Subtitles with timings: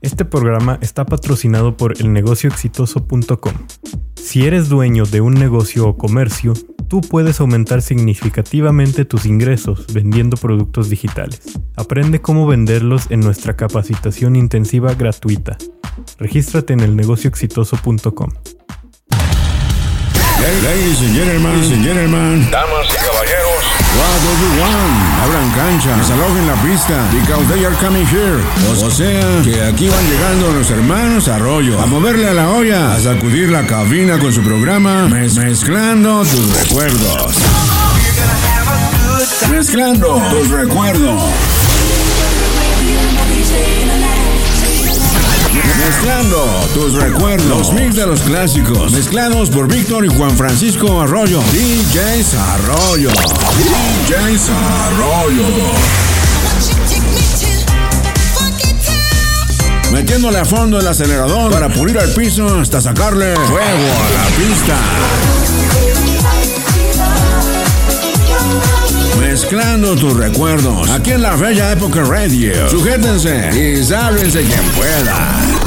[0.00, 3.54] Este programa está patrocinado por elnegocioexitoso.com.
[4.14, 6.54] Si eres dueño de un negocio o comercio,
[6.88, 11.42] tú puedes aumentar significativamente tus ingresos vendiendo productos digitales.
[11.76, 15.56] Aprende cómo venderlos en nuestra capacitación intensiva gratuita.
[16.18, 18.30] Regístrate en elnegocioexitoso.com.
[20.62, 23.45] Ladies and gentlemen, ladies and gentlemen, Damas y caballeros,
[23.96, 25.24] what do?
[25.24, 28.40] Abran cancha, desalojen la pista, because they are coming here.
[28.82, 33.00] O, sea, que aquí van llegando los hermanos Arroyo, a moverle a la olla, a
[33.00, 37.36] sacudir la cabina con su programa, mez- mezclando tus recuerdos.
[39.50, 41.22] Mezclando tus recuerdos.
[45.78, 46.44] Mezclando
[46.74, 47.48] tus recuerdos.
[47.48, 48.92] Los mix de los clásicos.
[48.92, 51.40] Mezclados por Víctor y Juan Francisco Arroyo.
[51.52, 53.10] DJs Arroyo.
[53.10, 54.50] DJs
[54.84, 55.44] Arroyo.
[59.92, 64.76] Metiéndole a fondo el acelerador para pulir al piso hasta sacarle fuego a la pista.
[69.20, 70.90] Mezclando tus recuerdos.
[70.90, 72.68] Aquí en la Bella Época Radio.
[72.70, 75.65] Sujétense y sálvense quien pueda.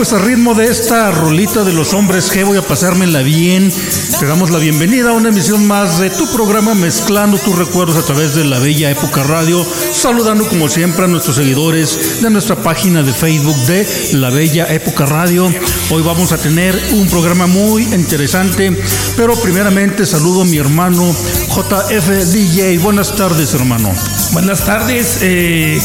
[0.00, 3.70] Pues al ritmo de esta rolita de los hombres G voy a pasármela bien.
[4.18, 8.02] Te damos la bienvenida a una emisión más de tu programa Mezclando tus recuerdos a
[8.06, 9.62] través de la Bella Época Radio.
[9.92, 15.04] Saludando como siempre a nuestros seguidores de nuestra página de Facebook de La Bella Época
[15.04, 15.52] Radio.
[15.90, 18.74] Hoy vamos a tener un programa muy interesante,
[19.18, 22.78] pero primeramente saludo a mi hermano JF DJ.
[22.78, 23.92] Buenas tardes, hermano.
[24.32, 25.18] Buenas tardes.
[25.20, 25.78] eh,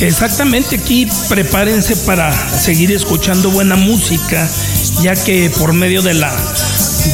[0.00, 4.48] exactamente aquí prepárense para seguir escuchando buena música,
[5.02, 6.34] ya que por medio de la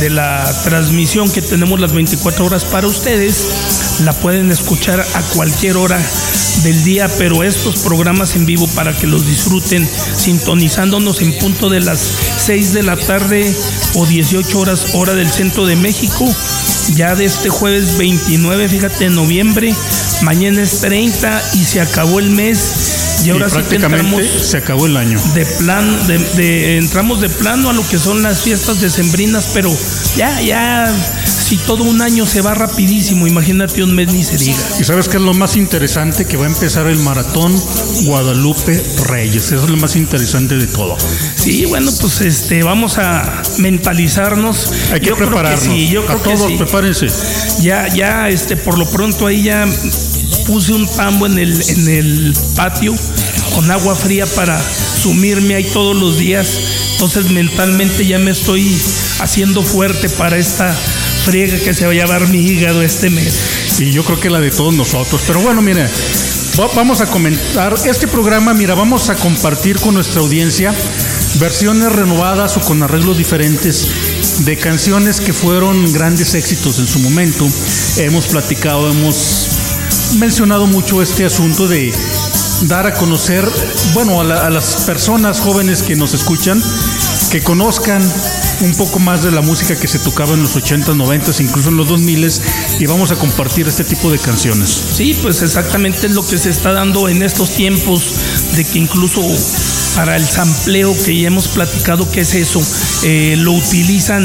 [0.01, 5.77] de la transmisión que tenemos las 24 horas para ustedes, la pueden escuchar a cualquier
[5.77, 6.01] hora
[6.63, 11.81] del día, pero estos programas en vivo para que los disfruten sintonizándonos en punto de
[11.81, 12.01] las
[12.39, 13.55] 6 de la tarde
[13.95, 16.27] o 18 horas hora del centro de México,
[16.95, 19.75] ya de este jueves 29, fíjate, de noviembre,
[20.25, 24.47] mañana es 30 y se acabó el mes y ahora Y sí que prácticamente entramos
[24.47, 25.21] se acabó el año.
[25.35, 29.75] de plan, de, de- entramos de plano a lo que son las fiestas decembrinas, pero
[30.17, 30.93] ya, ya,
[31.25, 34.57] si todo un año se va rapidísimo, imagínate un mes ni se diga.
[34.81, 37.55] Y sabes qué es lo más interesante que va a empezar el maratón
[38.05, 39.47] Guadalupe Reyes.
[39.53, 40.97] Eso es lo más interesante de todo.
[41.37, 44.71] Sí, bueno, pues este, vamos a mentalizarnos.
[44.93, 45.63] Hay que Yo creo prepararnos.
[45.65, 46.57] sí, yo creo a que todos, sí.
[46.57, 47.07] prepárense.
[47.61, 49.67] Ya, ya, este, por lo pronto ahí ya
[50.47, 52.95] puse un tambo en el, en el patio
[53.55, 54.61] con agua fría para
[55.03, 56.49] sumirme ahí todos los días.
[56.93, 58.81] Entonces mentalmente ya me estoy
[59.21, 60.75] haciendo fuerte para esta
[61.25, 63.35] friega que se va a llevar mi hígado este mes.
[63.79, 65.23] Y yo creo que la de todos nosotros.
[65.27, 65.89] Pero bueno, mira,
[66.59, 68.55] va- vamos a comentar este programa.
[68.55, 70.75] Mira, vamos a compartir con nuestra audiencia
[71.41, 73.89] versiones renovadas o con arreglos diferentes
[74.45, 77.49] de canciones que fueron grandes éxitos en su momento.
[77.97, 79.49] Hemos platicado, hemos
[80.19, 81.93] mencionado mucho este asunto de
[82.63, 83.47] dar a conocer,
[83.93, 86.63] bueno, a, la- a las personas jóvenes que nos escuchan,
[87.31, 88.03] que conozcan
[88.61, 91.77] un poco más de la música que se tocaba en los 80s, 90s, incluso en
[91.77, 92.41] los 2000s,
[92.79, 94.71] y vamos a compartir este tipo de canciones.
[94.95, 98.03] Sí, pues exactamente es lo que se está dando en estos tiempos,
[98.55, 99.21] de que incluso
[99.97, 102.63] para el sampleo que ya hemos platicado, ¿qué es eso?
[103.03, 104.25] Eh, lo utilizan.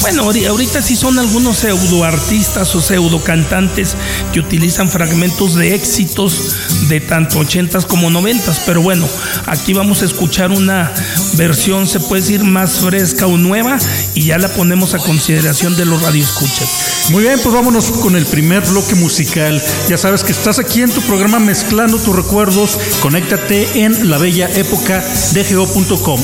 [0.00, 3.96] Bueno, ahori- ahorita sí son algunos pseudo artistas o pseudo cantantes
[4.32, 6.56] que utilizan fragmentos de éxitos
[6.88, 9.06] de tanto 80s como 90s, pero bueno,
[9.46, 10.90] aquí vamos a escuchar una
[11.34, 13.78] versión, se puede decir, más fresca o nueva
[14.14, 17.10] y ya la ponemos a consideración de los radioescuchas.
[17.10, 19.60] Muy bien, pues vámonos con el primer bloque musical.
[19.88, 22.78] Ya sabes que estás aquí en tu programa mezclando tus recuerdos.
[23.00, 25.44] Conéctate en la bella época de.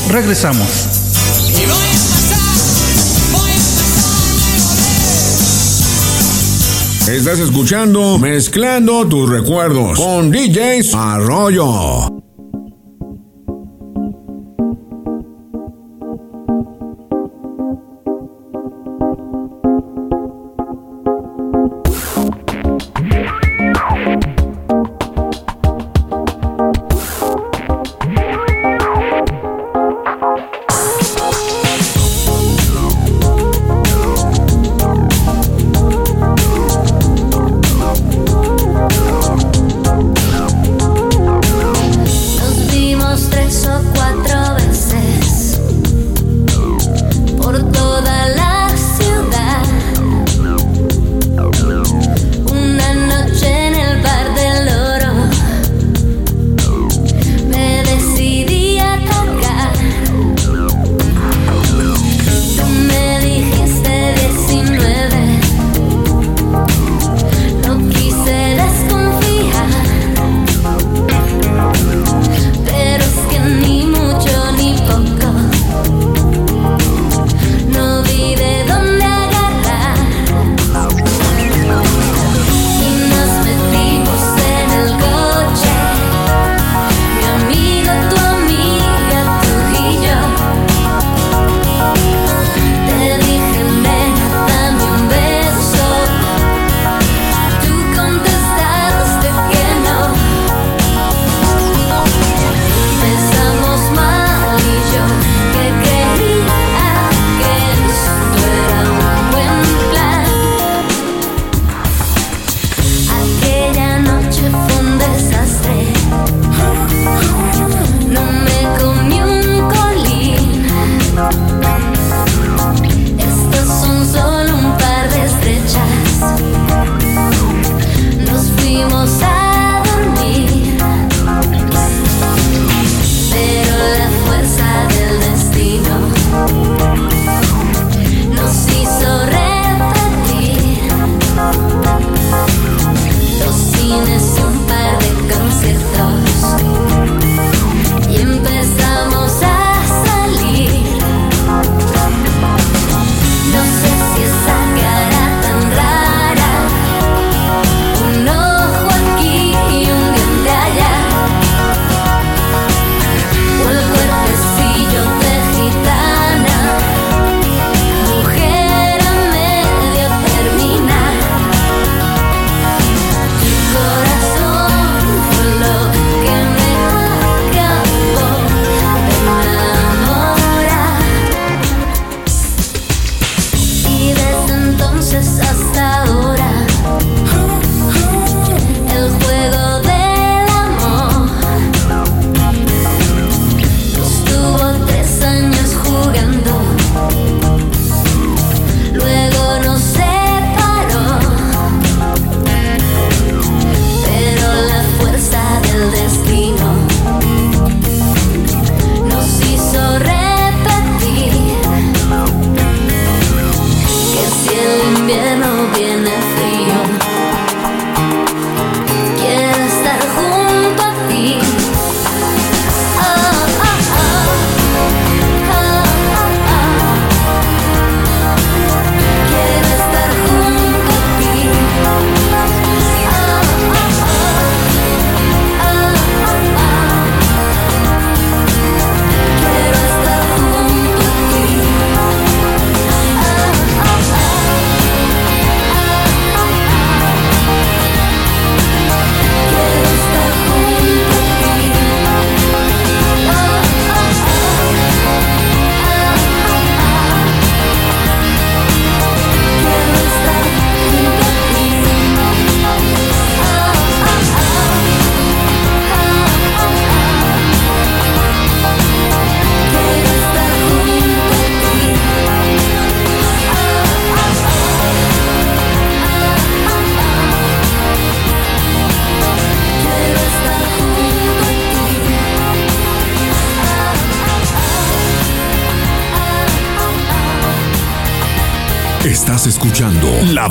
[0.08, 0.88] Regresamos.
[7.08, 12.16] Estás escuchando Mezclando tus recuerdos con DJs Arroyo.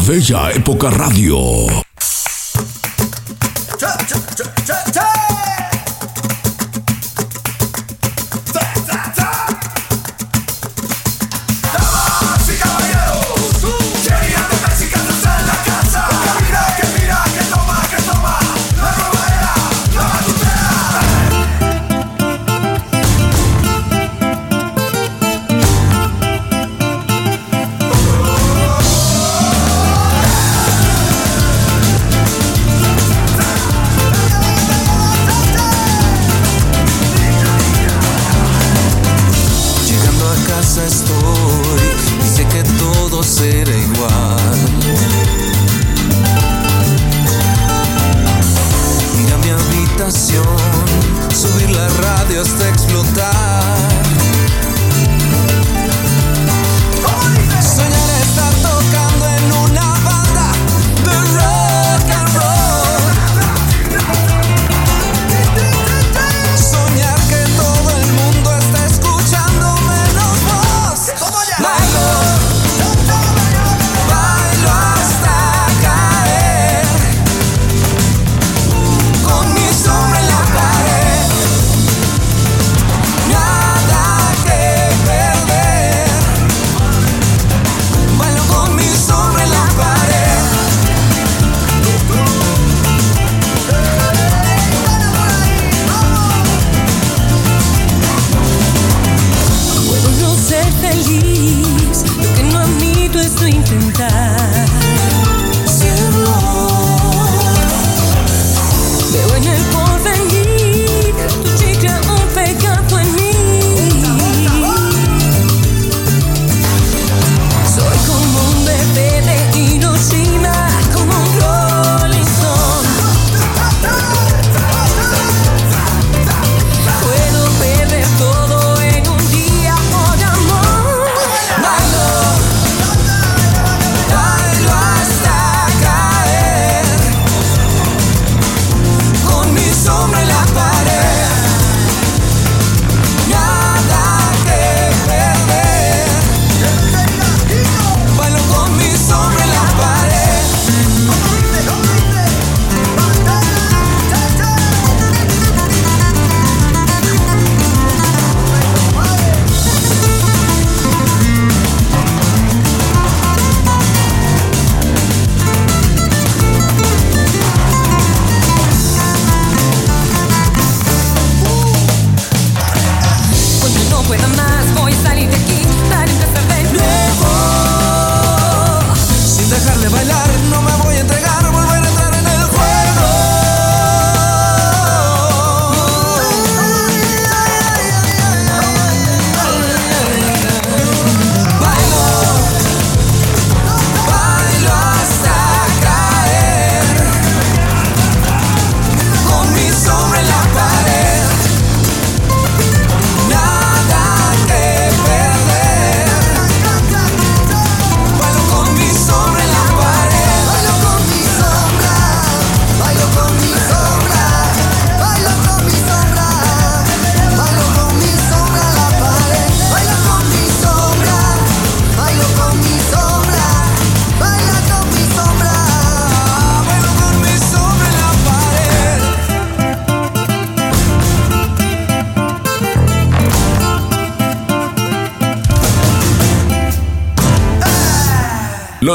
[0.05, 1.64] Bella Época Radio.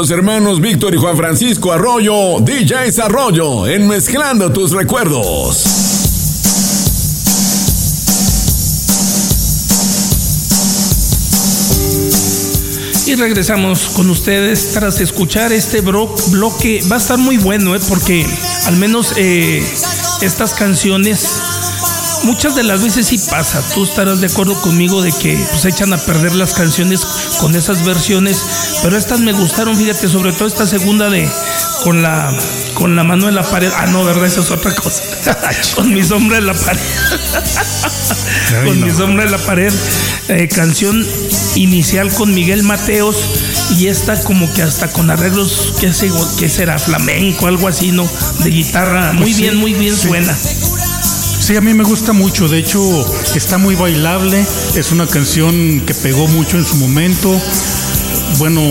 [0.01, 5.63] Los hermanos Víctor y Juan Francisco Arroyo, DJs Arroyo, en Mezclando tus recuerdos.
[13.05, 16.83] Y regresamos con ustedes tras escuchar este bloque.
[16.91, 17.79] Va a estar muy bueno, ¿eh?
[17.87, 18.25] porque
[18.65, 19.63] al menos eh,
[20.23, 21.41] estas canciones,
[22.23, 23.63] muchas de las veces sí pasa.
[23.75, 27.05] Tú estarás de acuerdo conmigo de que pues, echan a perder las canciones
[27.39, 28.43] con esas versiones,
[28.83, 31.27] pero estas me gustaron, fíjate, sobre todo esta segunda de
[31.83, 32.33] con la
[32.73, 33.69] con la mano en la pared.
[33.75, 35.03] Ah, no, verdad, esa es otra cosa.
[35.75, 36.79] con mi sombra en la pared.
[38.65, 39.71] con mi sombra en la pared.
[40.29, 41.05] Eh, canción
[41.55, 43.17] inicial con Miguel Mateos
[43.77, 46.09] y esta como que hasta con arreglos, ¿qué, sé,
[46.39, 46.79] qué será?
[46.79, 48.07] Flamenco, algo así, ¿no?
[48.43, 49.13] De guitarra.
[49.13, 50.07] Muy Sí, bien, muy bien sí.
[50.07, 50.35] suena.
[50.35, 52.47] Sí, a mí me gusta mucho.
[52.47, 52.81] De hecho,
[53.35, 54.45] está muy bailable.
[54.75, 57.29] Es una canción que pegó mucho en su momento.
[58.37, 58.61] Bueno,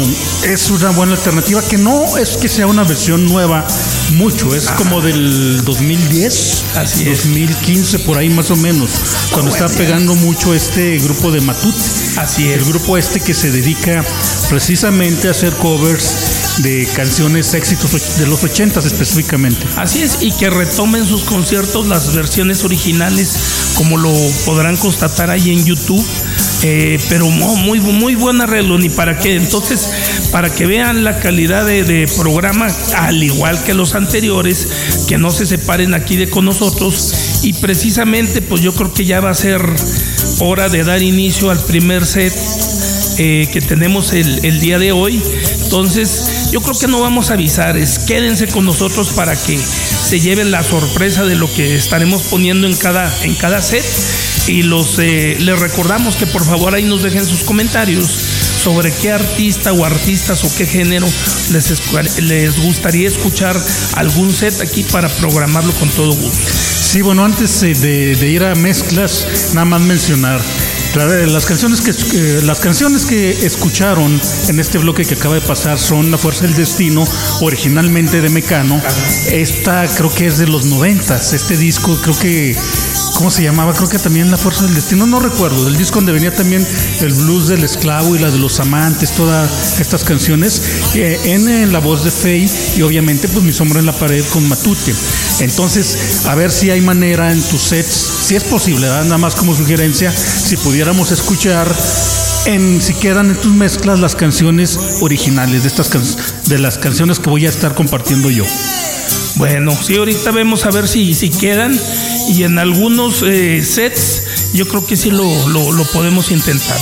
[0.45, 3.67] es una buena alternativa que no es que sea una versión nueva
[4.15, 7.25] mucho, es como del 2010, Así es.
[7.25, 8.91] 2015 por ahí más o menos,
[9.31, 11.79] cuando está pegando mucho este grupo de Matute.
[12.17, 12.59] Así es.
[12.59, 14.05] El grupo este que se dedica
[14.49, 16.17] precisamente a hacer covers
[16.59, 19.65] de canciones éxitos de los 80 específicamente.
[19.77, 23.37] Así es, y que retomen sus conciertos las versiones originales,
[23.77, 24.13] como lo
[24.45, 26.05] podrán constatar ahí en YouTube.
[26.63, 29.37] Eh, pero muy, muy buen arreglo, ni para qué.
[29.37, 34.69] Entonces, para que vean la calidad de, de programa, al igual que los anteriores,
[35.09, 37.41] que no se separen aquí de con nosotros.
[37.43, 39.63] Y precisamente, pues yo creo que ya va a ser
[40.41, 42.35] hora de dar inicio al primer set
[43.19, 45.23] eh, que tenemos el, el día de hoy.
[45.63, 50.19] Entonces, yo creo que no vamos a avisar, es quédense con nosotros para que se
[50.19, 53.85] lleven la sorpresa de lo que estaremos poniendo en cada, en cada set.
[54.51, 58.11] Y los eh, les recordamos que por favor ahí nos dejen sus comentarios
[58.63, 61.09] sobre qué artista o artistas o qué género
[61.51, 63.59] les, les gustaría escuchar
[63.95, 66.49] algún set aquí para programarlo con todo gusto.
[66.83, 70.41] Sí, bueno, antes eh, de, de ir a mezclas, nada más mencionar.
[70.97, 75.41] la- Las canciones, que, eh, las canciones que escucharon en este bloque que acaba de
[75.41, 77.07] pasar son La Fuerza del Destino,
[77.43, 78.83] originalmente de Mecano.
[79.31, 81.33] Esta creo que es de los noventas.
[81.33, 82.57] Este disco creo que,
[83.21, 83.75] ¿cómo se llamaba?
[83.75, 85.67] Creo que también La Fuerza del Destino, no recuerdo.
[85.67, 86.67] Del disco donde venía también
[87.03, 90.63] el blues del esclavo y la de los amantes, todas estas canciones,
[90.95, 92.49] eh, en, la voz de Faye
[92.79, 94.95] y obviamente pues Mi Sombra en la Pared con Matute.
[95.41, 97.93] Entonces, a ver si hay manera en tus sets,
[98.27, 101.71] si es posible, nada más como sugerencia, si pudiéramos escuchar
[102.47, 107.19] en si quedan en tus mezclas las canciones originales de estas can- de las canciones
[107.19, 108.47] que voy a estar compartiendo yo.
[109.41, 111.75] Bueno, sí, ahorita vemos a ver si, si quedan
[112.29, 116.79] y en algunos eh, sets yo creo que sí lo, lo- lo podemos intentar.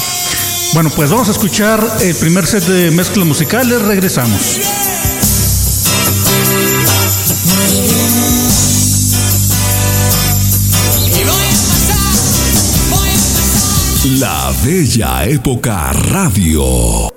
[0.75, 4.41] Bueno, pues vamos a escuchar el primer set de mezclas musicales, regresamos.
[14.19, 17.09] La Bella Época Radio.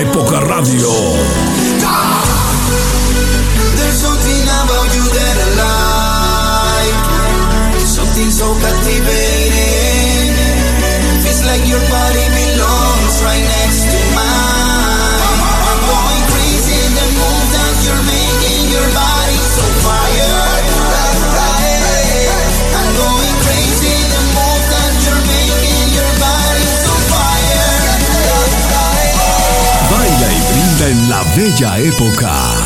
[0.00, 1.09] Época Radio.
[31.36, 32.60] Bella Época.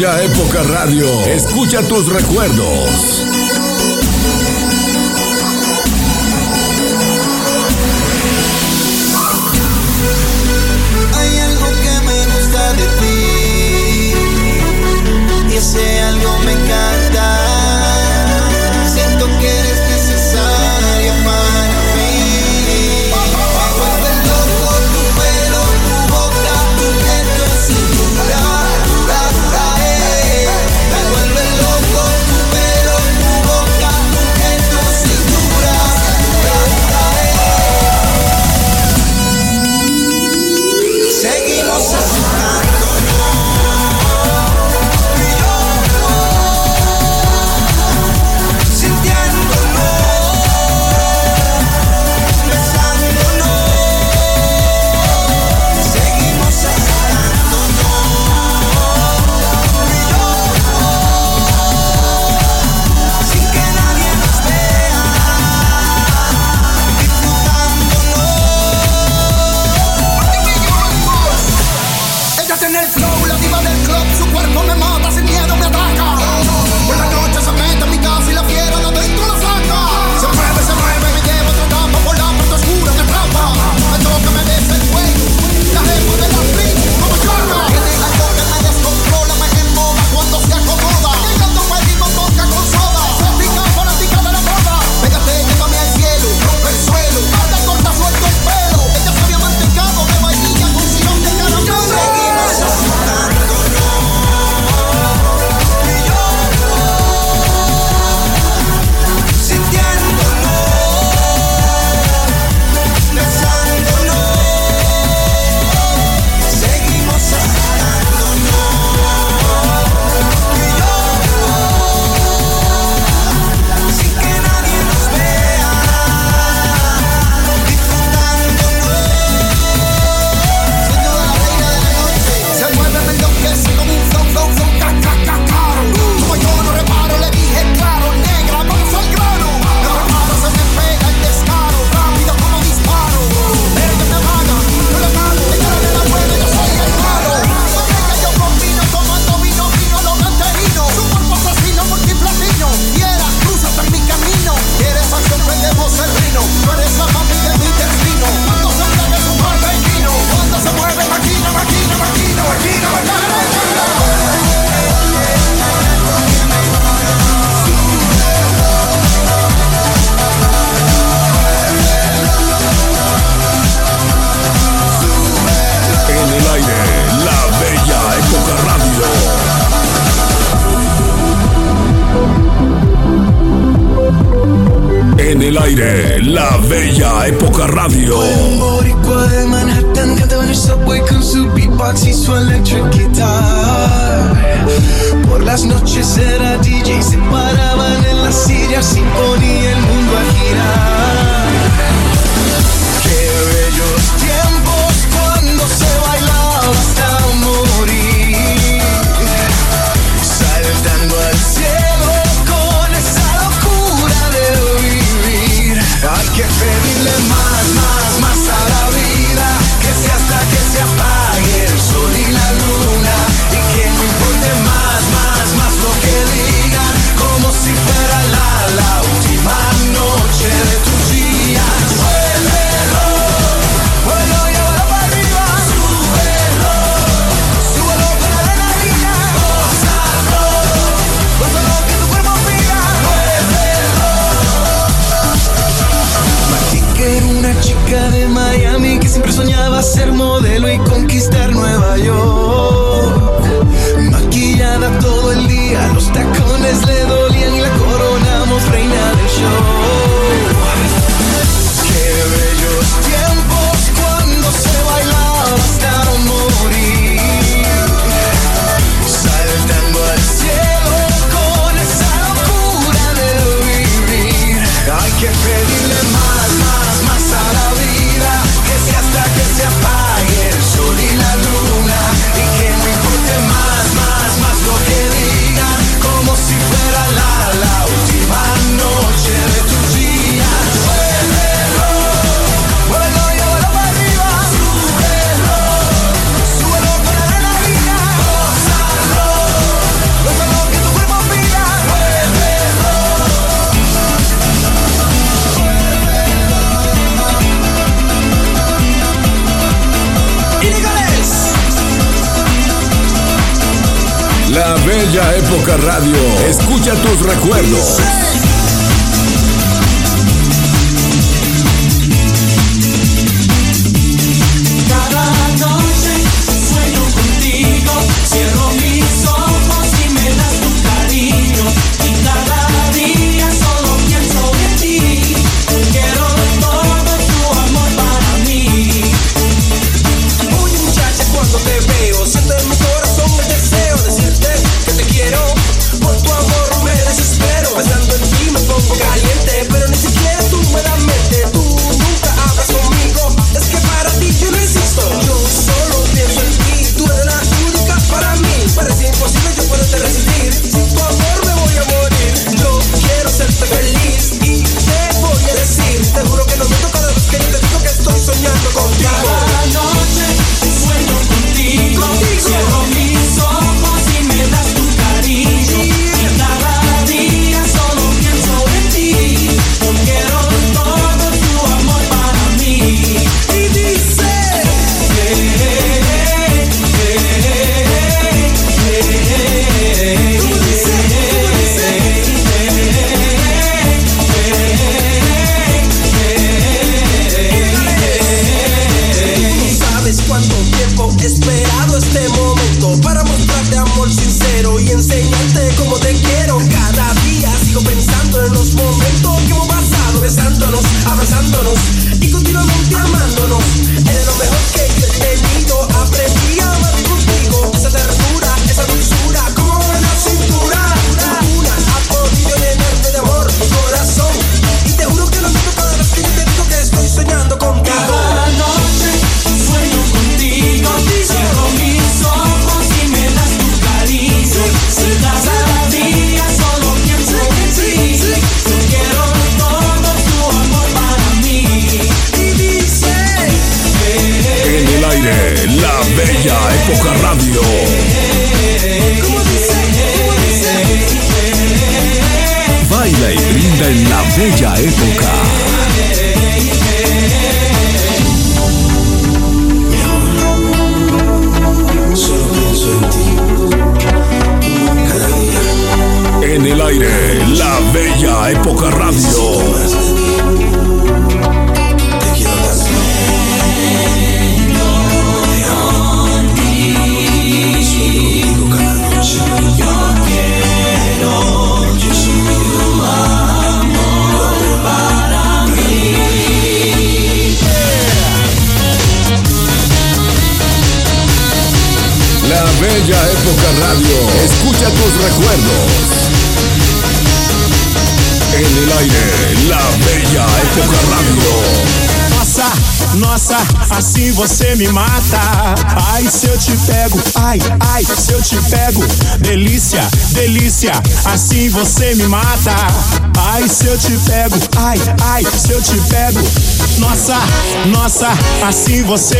[0.00, 1.26] La Bella Época Radio.
[1.26, 3.24] Escucha tus recuerdos.
[11.16, 14.14] Hay algo que me gusta de ti
[15.50, 16.17] y ese algo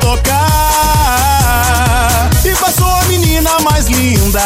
[0.00, 0.40] Tocar
[2.44, 4.40] e passou a menina mais linda.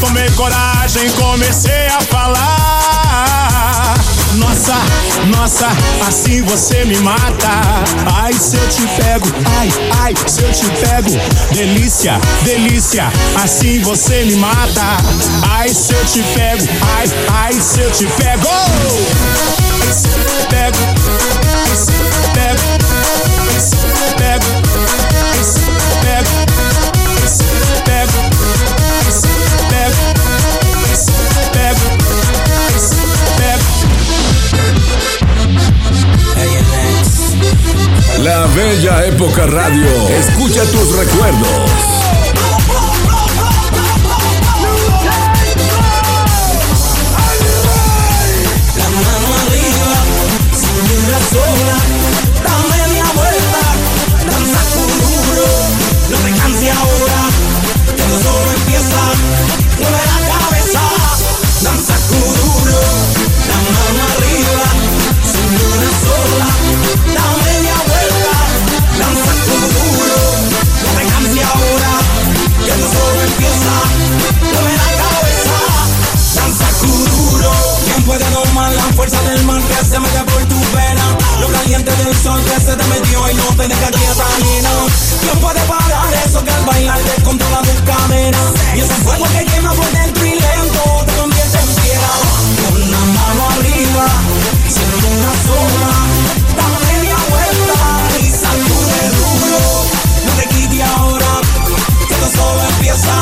[0.00, 3.94] Tomei coragem, comecei a falar.
[4.34, 4.74] Nossa,
[5.36, 5.68] nossa,
[6.06, 7.48] assim você me mata.
[8.14, 9.26] Ai, se eu te pego,
[9.58, 9.68] ai,
[10.00, 11.10] ai, se eu te pego.
[11.54, 13.10] Delícia, delícia,
[13.42, 14.98] assim você me mata.
[15.50, 18.48] Ai, se eu te pego, ai, ai, se eu te pego.
[20.50, 20.93] Pego, pego,
[38.24, 40.08] La Bella Época Radio.
[40.08, 42.03] Escucha tus recuerdos.
[79.94, 81.16] Se mete por tu vena?
[81.40, 84.86] Lo caliente del sol que se te metió y no te deja quieta ni no.
[85.22, 88.48] ¿Quién puede parar eso que al bailar descontrola tus cadenas?
[88.74, 92.10] Y ese fuego que quema por dentro y lento te convierte en piedra.
[92.68, 94.06] Con la mano arriba,
[94.66, 95.92] siendo una sola,
[96.58, 97.78] da media vuelta
[98.18, 99.62] y sacude duro.
[100.26, 101.32] No te quites ahora,
[102.08, 103.14] que esto solo empieza.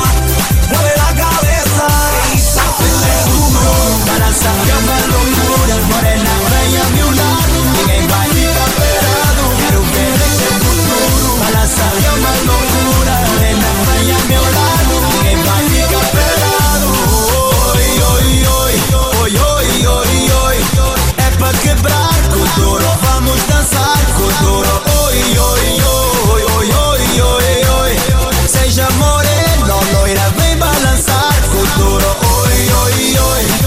[0.70, 1.86] Mueve la cabeza
[2.32, 3.72] y sacude duro.
[4.06, 7.54] Para sacar más locura, morena, bella, mi un lado.
[7.76, 9.44] Ninguém vai ficar parado.
[9.58, 11.38] Quero ver esse futuro.
[11.40, 14.94] Para sacar más locura, morena, bella, meu lado.
[15.12, 16.88] Ninguém vai ficar parado.
[17.74, 18.28] Oi, oi,
[18.60, 18.74] oi,
[19.20, 20.12] oi, oi, oi,
[20.46, 20.56] oi.
[21.18, 22.88] É pra quebrar com duro.
[23.02, 24.74] Vamos dançar com duro.
[25.06, 25.64] Oi, oi,
[26.30, 27.46] oi, oi, oi, oi,
[27.80, 27.92] oi.
[28.46, 32.16] Seja moreno, loira, vem balançar com duro.
[32.44, 33.61] Oi, oi, oi.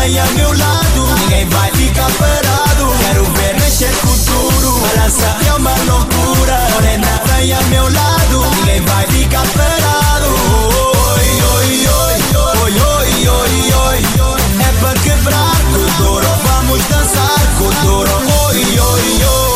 [0.00, 1.14] Vem ao meu lado.
[1.20, 2.92] Ninguém vai ficar parado.
[3.00, 4.80] Quero ver mexer com duro.
[4.80, 6.58] Balança é uma loucura.
[6.74, 8.50] Morena, vem ao meu lado.
[8.56, 10.28] Ninguém vai ficar parado.
[11.16, 12.16] Oi, oi, oi,
[12.62, 13.98] oi, oi, oi, oi.
[14.68, 16.26] É pra quebrar com duro.
[16.44, 18.10] Vamos dançar com duro.
[18.46, 19.49] Oi, oi, oi, oi,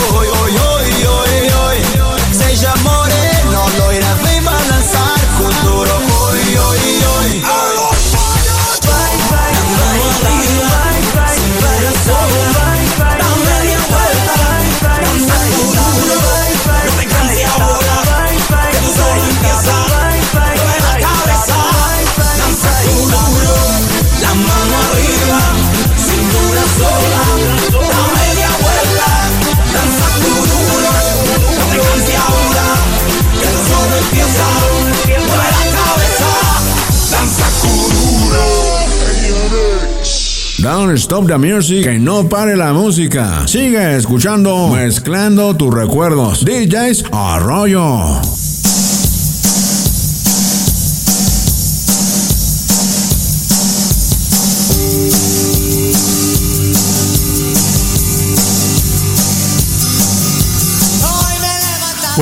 [40.65, 43.47] Don't stop the music, que no pare la música.
[43.47, 46.43] Sigue escuchando, mezclando tus recuerdos.
[46.43, 48.34] DJs Arroyo.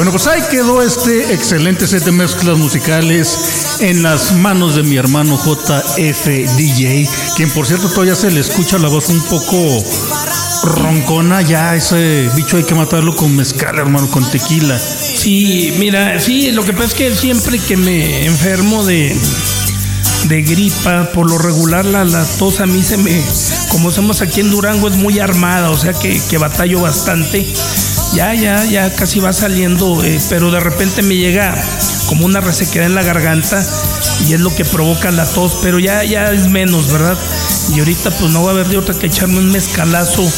[0.02, 4.96] Bueno, pues ahí quedó este excelente set de mezclas musicales en las manos de mi
[4.96, 9.56] hermano JF DJ, quien por cierto todavía se le escucha la voz un poco
[10.64, 11.42] roncona.
[11.42, 14.76] Ya ese bicho hay que matarlo con mezcal, hermano, con tequila.
[14.76, 19.16] Sí, mira, sí, lo que pasa es que siempre que me enfermo de,
[20.24, 23.22] de gripa, por lo regular la, la tos a mí se me,
[23.68, 27.46] como somos aquí en Durango, es muy armada, o sea que, que batallo bastante.
[28.14, 31.54] Ya, ya, ya casi va saliendo, eh, pero de repente me llega
[32.06, 33.64] como una resequedad en la garganta
[34.28, 37.16] y es lo que provoca la tos, pero ya, ya es menos, ¿verdad?
[37.74, 40.30] Y ahorita pues no va a haber de otra que echarme un mezcalazo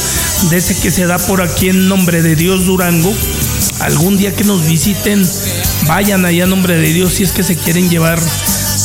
[0.49, 3.13] de ese que se da por aquí en nombre de Dios Durango.
[3.81, 5.29] Algún día que nos visiten,
[5.87, 8.19] vayan allá en nombre de Dios si es que se quieren llevar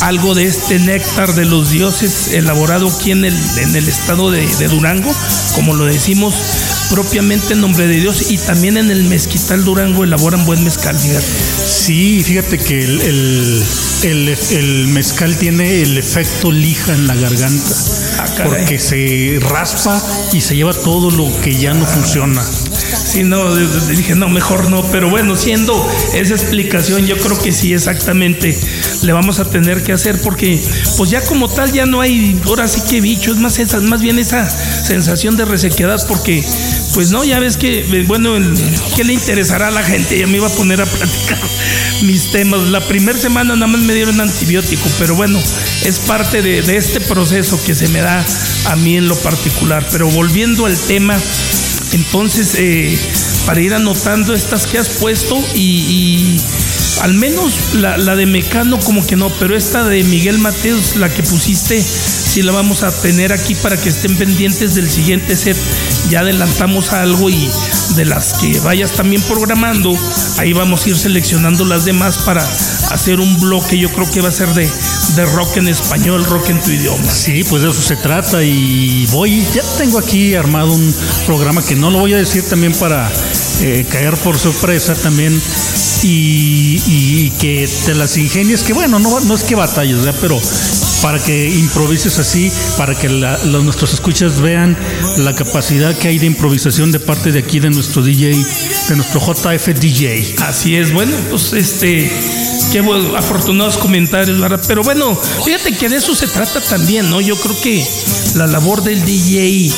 [0.00, 4.44] algo de este néctar de los dioses elaborado aquí en el, en el estado de,
[4.56, 5.14] de Durango,
[5.54, 6.34] como lo decimos
[6.90, 11.24] propiamente en nombre de Dios y también en el mezquital Durango elaboran buen mezcal, fíjate.
[11.24, 13.64] Sí, fíjate que el, el,
[14.02, 17.74] el- el mezcal tiene el efecto lija en la garganta.
[18.18, 22.42] Ah, porque se raspa y se lleva todo lo que ya no funciona.
[22.44, 24.82] Sí, no, dije, no, mejor no.
[24.90, 25.74] Pero bueno, siendo
[26.14, 28.58] esa explicación, yo creo que sí, exactamente,
[29.02, 30.60] le vamos a tener que hacer porque,
[30.96, 34.00] pues ya como tal, ya no hay, ahora sí que bicho, es más, esa, más
[34.02, 34.48] bien esa
[34.84, 36.44] sensación de resequedad porque,
[36.94, 38.54] pues no, ya ves que, eh, bueno, el-
[38.96, 40.18] ¿qué le interesará a la gente?
[40.18, 41.38] Ya me iba a poner a platicar
[42.02, 42.60] mis temas.
[42.68, 45.40] La primera semana nada más me dieron antibiótico, pero bueno,
[45.84, 48.24] es parte de, este proceso que se me da
[48.66, 49.86] a mí en lo particular.
[49.90, 51.18] Pero volviendo al tema,
[51.92, 52.98] entonces, eh,
[53.46, 56.40] para ir anotando estas que has puesto y, y
[57.00, 61.08] al menos la, la de Mecano como que no, pero esta de Miguel Mateos, la
[61.08, 61.82] que pusiste,
[62.30, 65.56] sí la vamos a tener aquí para que estén pendientes del siguiente set.
[66.10, 67.50] Ya adelantamos algo y
[67.96, 69.92] de las que vayas también programando,
[70.38, 72.48] ahí vamos a ir seleccionando las demás para
[72.90, 74.70] hacer un bloque, yo creo que va a ser de,
[75.16, 77.10] de rock en español, rock en tu idioma.
[77.10, 80.94] Sí, pues de eso se trata y voy, ya tengo aquí armado un
[81.26, 83.10] programa que no lo voy a decir también para
[83.60, 85.40] eh, caer por sorpresa también
[86.02, 90.14] y, y que te las ingenies, que bueno, no, es que batalles, ¿verdad?
[90.20, 90.40] pero
[91.02, 94.76] para que improvises así, para que nuestros escuchas vean
[95.18, 98.32] la capacidad que hay de improvisación de parte de aquí de nuestro DJ,
[98.88, 100.34] de nuestro JF DJ.
[100.46, 102.10] Así es, bueno, pues este,
[102.72, 102.78] qué
[103.16, 104.60] afortunados comentarios, ¿verdad?
[104.66, 107.20] Pero bueno, fíjate que de eso se trata también, ¿no?
[107.20, 107.86] Yo creo que
[108.34, 109.70] la labor del DJ,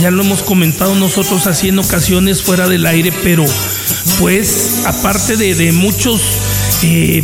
[0.00, 3.44] ya lo hemos comentado nosotros así en ocasiones fuera del aire, pero
[4.18, 6.20] pues aparte de, de muchos
[6.82, 7.22] eh,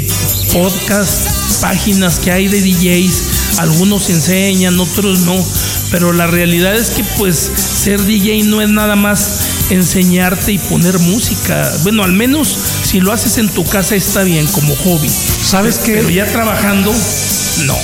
[0.52, 5.36] podcasts, páginas que hay de DJs, algunos enseñan, otros no,
[5.90, 10.98] pero la realidad es que pues ser DJ no es nada más enseñarte y poner
[10.98, 11.72] música.
[11.82, 15.08] Bueno, al menos si lo haces en tu casa está bien como hobby.
[15.08, 15.94] ¿Sabes qué?
[15.94, 16.92] Pero ya trabajando,
[17.64, 17.76] no.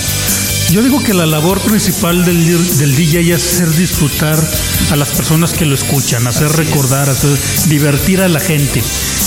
[0.70, 4.38] Yo digo que la labor principal del, del DJ es hacer disfrutar
[4.90, 7.30] a las personas que lo escuchan, hacer recordar, hacer
[7.66, 8.82] divertir a la gente.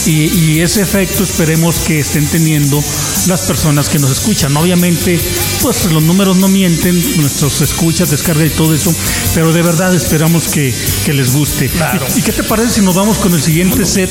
[0.07, 2.81] Y, y ese efecto esperemos que estén teniendo
[3.27, 4.55] las personas que nos escuchan.
[4.55, 5.19] Obviamente,
[5.61, 8.95] pues los números no mienten, nuestros escuchas, descarga y todo eso,
[9.35, 10.73] pero de verdad esperamos que,
[11.05, 11.67] que les guste.
[11.67, 12.05] Claro.
[12.15, 14.09] ¿Y, y qué te parece si nos vamos con el siguiente set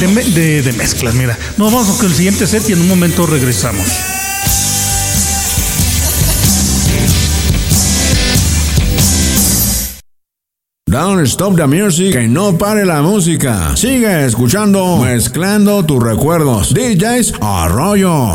[0.00, 1.14] de, me- de- de mezclas?
[1.14, 3.86] Mira, nos vamos con el siguiente set y en un momento regresamos.
[10.96, 13.76] Don't stop the music, que no pare la música.
[13.76, 16.72] Sigue escuchando, mezclando tus recuerdos.
[16.72, 18.32] DJs Arroyo.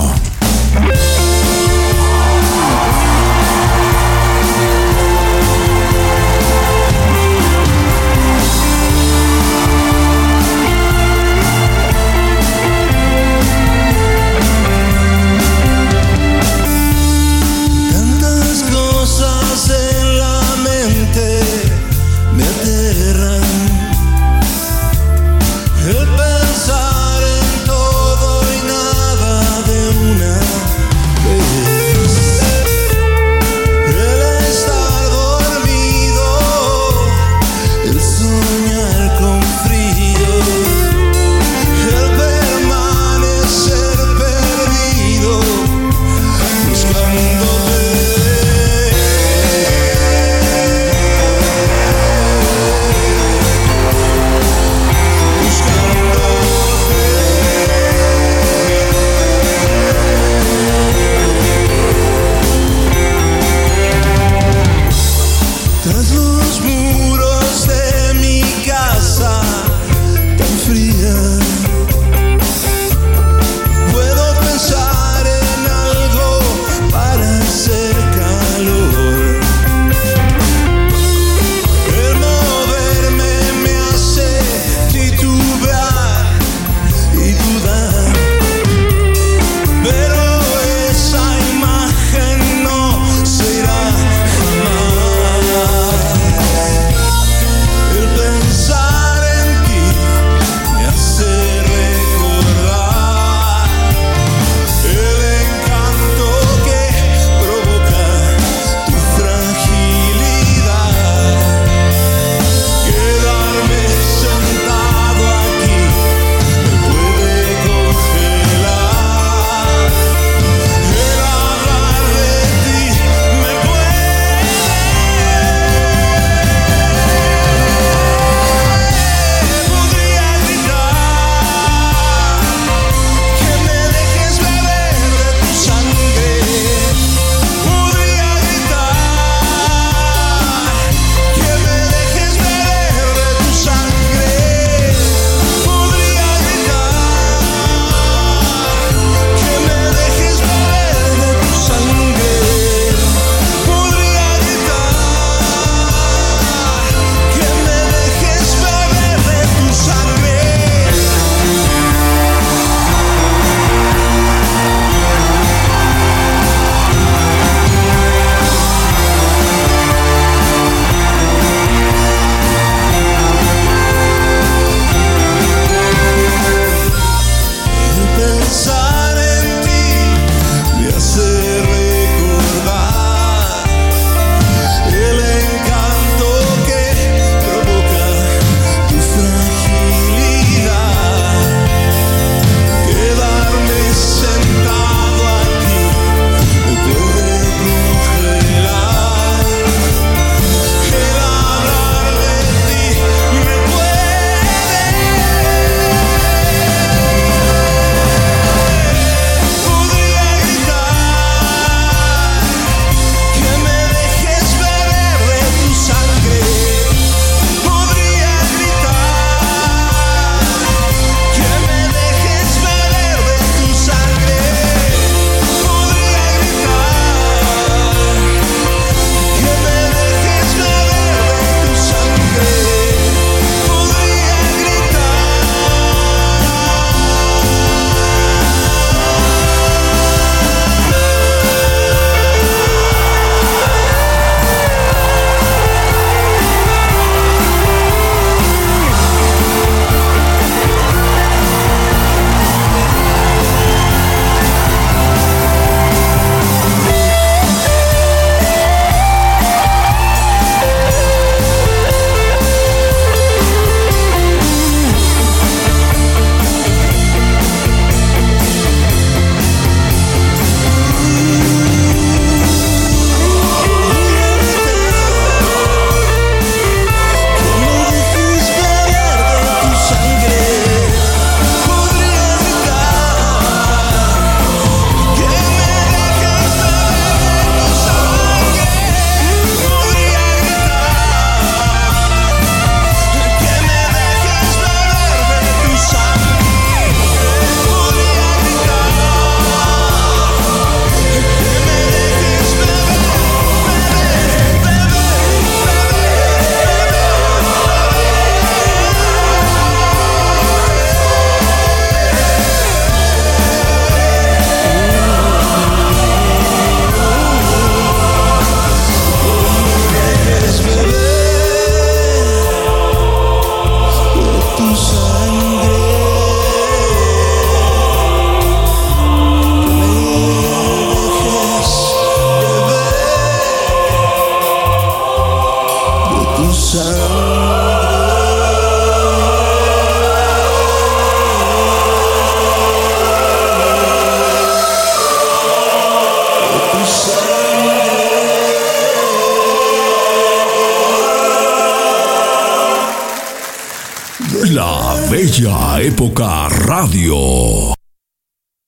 [355.82, 357.74] época radio.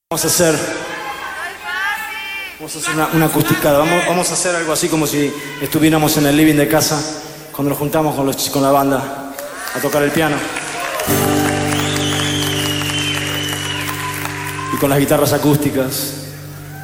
[0.10, 0.56] Vamos a hacer.
[2.60, 3.78] Vamos a hacer una, una acusticada.
[3.80, 7.00] Vamos, vamos, a hacer algo así como si estuviéramos en el living de casa
[7.52, 9.32] cuando nos juntamos con, los, con la banda
[9.76, 10.38] a tocar el piano.
[14.74, 16.14] Y con las guitarras acústicas.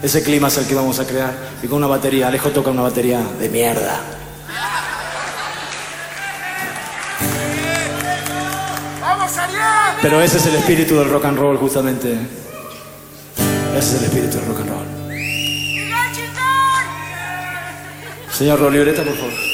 [0.03, 1.35] Ese clima es el que vamos a crear.
[1.63, 2.27] Y con una batería.
[2.27, 3.99] Alejo toca una batería de mierda.
[10.01, 12.17] Pero ese es el espíritu del rock and roll, justamente.
[13.77, 14.87] Ese es el espíritu del rock and roll.
[18.31, 19.48] Señor Loliureta, por favor.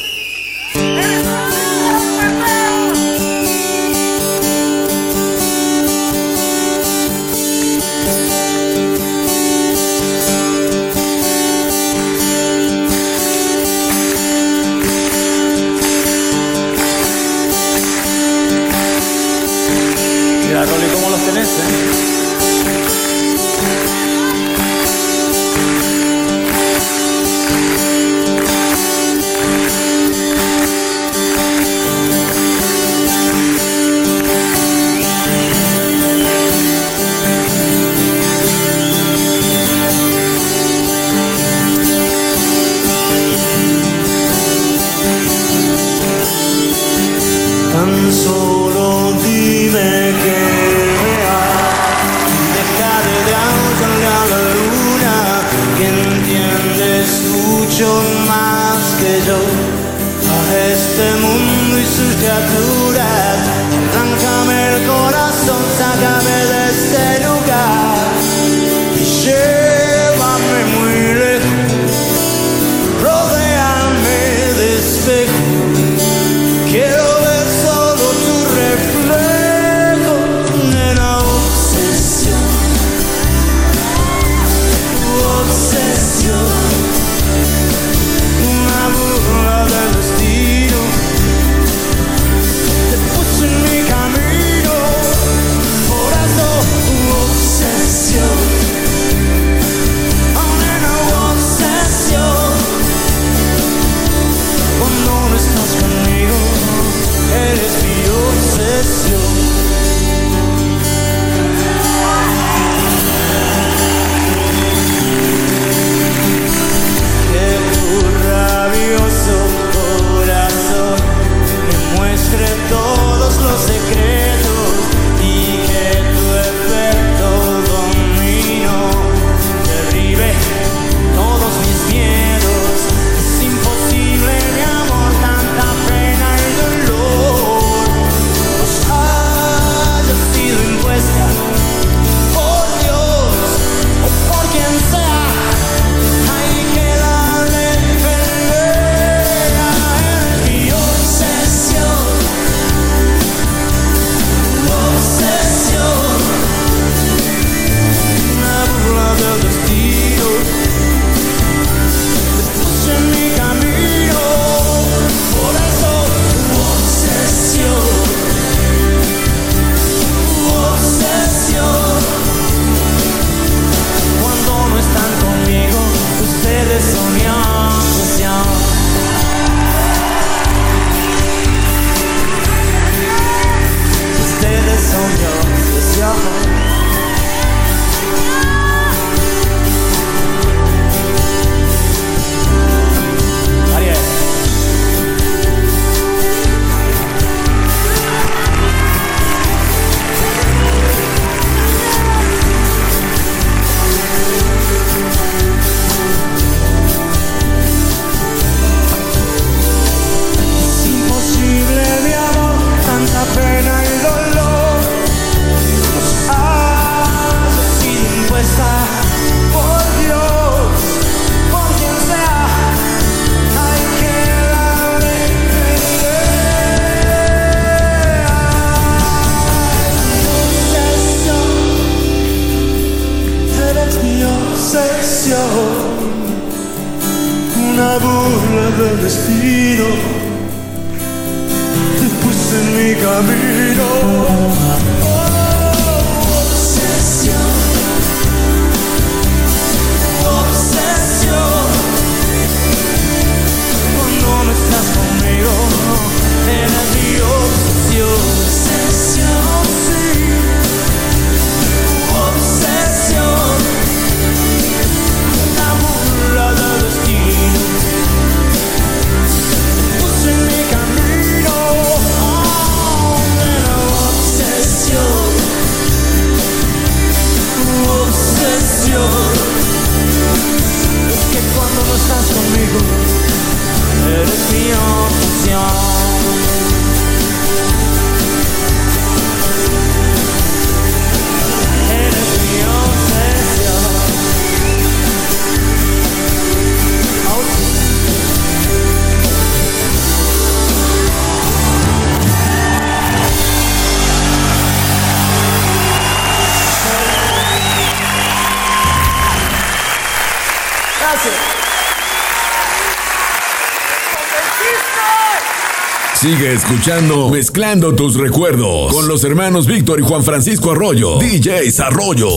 [316.14, 322.30] Sigue escuchando Mezclando tus recuerdos con los hermanos Víctor y Juan Francisco Arroyo, DJs Arroyo.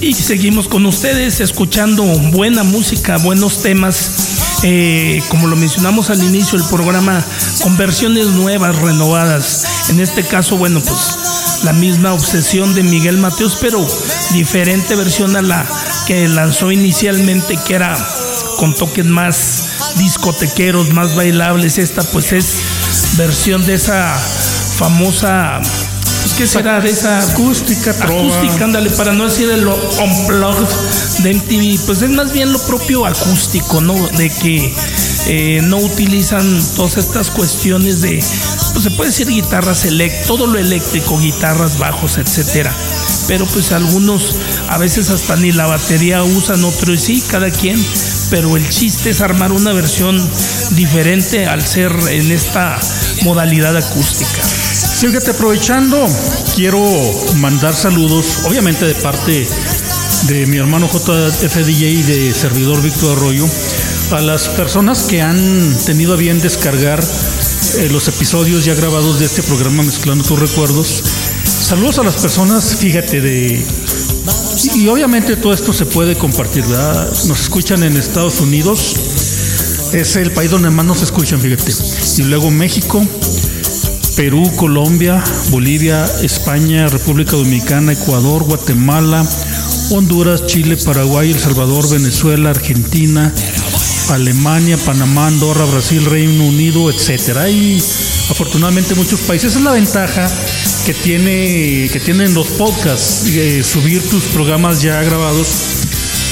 [0.00, 4.10] Y seguimos con ustedes escuchando buena música, buenos temas.
[4.62, 7.22] eh, como lo mencionamos al inicio del programa,
[7.62, 9.65] con versiones nuevas, renovadas.
[9.88, 13.86] En este caso, bueno, pues la misma obsesión de Miguel Mateos, pero
[14.32, 15.66] diferente versión a la
[16.06, 17.96] que lanzó inicialmente, que era
[18.58, 21.78] con toques más discotequeros, más bailables.
[21.78, 24.16] Esta pues es versión de esa
[24.76, 25.60] famosa
[26.26, 28.36] pues, ¿Qué será de esa acústica, trova.
[28.36, 28.64] acústica?
[28.64, 30.66] Ándale, para no decir de lo unplugged
[31.22, 33.94] de MTV, pues es más bien lo propio acústico, ¿no?
[33.94, 34.74] De que
[35.28, 38.20] eh, no utilizan todas estas cuestiones de,
[38.76, 42.76] pues se puede decir guitarras elect, todo lo eléctrico, guitarras, bajos, etcétera.
[43.26, 44.36] Pero pues algunos
[44.68, 47.82] a veces hasta ni la batería usan, otros sí, cada quien.
[48.28, 50.22] Pero el chiste es armar una versión
[50.72, 52.78] diferente al ser en esta
[53.22, 54.42] modalidad acústica.
[55.00, 56.06] Fíjate, aprovechando,
[56.54, 56.86] quiero
[57.36, 59.48] mandar saludos, obviamente de parte
[60.24, 63.48] de mi hermano JFDJ y de servidor Víctor Arroyo,
[64.10, 67.02] a las personas que han tenido a bien descargar
[67.78, 71.02] eh, los episodios ya grabados de este programa Mezclando tus recuerdos.
[71.44, 73.64] Saludos a las personas, fíjate, de...
[74.74, 77.08] Y, obviamente todo esto se puede compartir, ¿verdad?
[77.26, 78.94] Nos escuchan en Estados Unidos,
[79.92, 81.72] es el país donde más nos escuchan, fíjate.
[82.18, 83.06] Y luego México,
[84.16, 89.26] Perú, Colombia, Bolivia, España, República Dominicana, Ecuador, Guatemala,
[89.90, 93.32] Honduras, Chile, Paraguay, El Salvador, Venezuela, Argentina,
[94.10, 97.42] Alemania, Panamá, Andorra, Brasil, Reino Unido, etcétera.
[97.42, 97.78] Hay
[98.30, 99.50] afortunadamente muchos países.
[99.50, 100.26] Esa es la ventaja
[100.84, 105.48] que tiene que tienen los podcasts, eh, subir tus programas ya grabados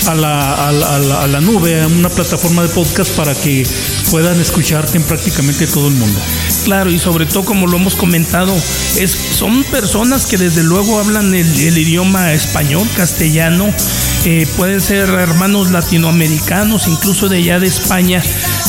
[0.07, 3.67] a la, a la- a la- nube, a una plataforma de podcast para que
[4.11, 6.21] puedan escucharte en prácticamente todo el mundo.
[6.65, 8.55] Claro, y sobre todo como lo hemos comentado,
[8.99, 13.73] es, son personas que desde luego hablan el idioma español, castellano,
[14.25, 18.23] eh, pueden ser hermanos latinoamericanos, incluso de allá de España.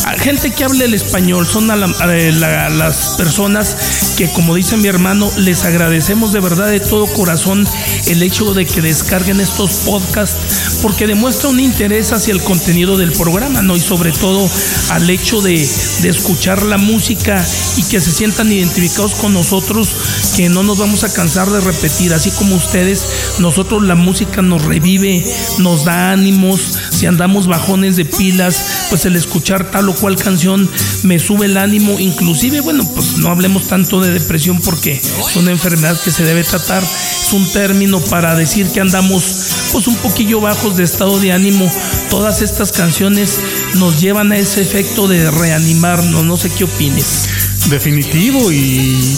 [0.05, 3.75] A Gente que habla el español, son a la- las personas
[4.17, 7.67] que, como dice mi hermano, les agradecemos de verdad de todo corazón
[8.07, 13.11] el hecho de que descarguen estos podcasts, porque demuestra un interés hacia el contenido del
[13.13, 13.75] programa, ¿no?
[13.75, 14.49] Y sobre todo
[14.89, 15.63] al hecho de
[16.03, 17.43] escuchar la música
[17.77, 19.89] y que se sientan identificados con nosotros,
[20.35, 23.07] que no nos vamos a cansar de repetir, así como ustedes,
[23.39, 25.25] nosotros la música nos revive,
[25.59, 30.69] nos da ánimos, si andamos bajones de pilas, pues el escuchar tal o cual canción
[31.03, 35.51] me sube el ánimo, inclusive, bueno, pues no hablemos tanto de depresión porque es una
[35.51, 39.23] enfermedad que se debe tratar, es un término para decir que andamos
[39.71, 41.69] pues un poquillo bajos de estado de ánimo,
[42.09, 43.39] todas estas canciones
[43.75, 47.29] nos llevan a ese efecto de reanimarnos, no sé qué opines.
[47.69, 49.17] Definitivo y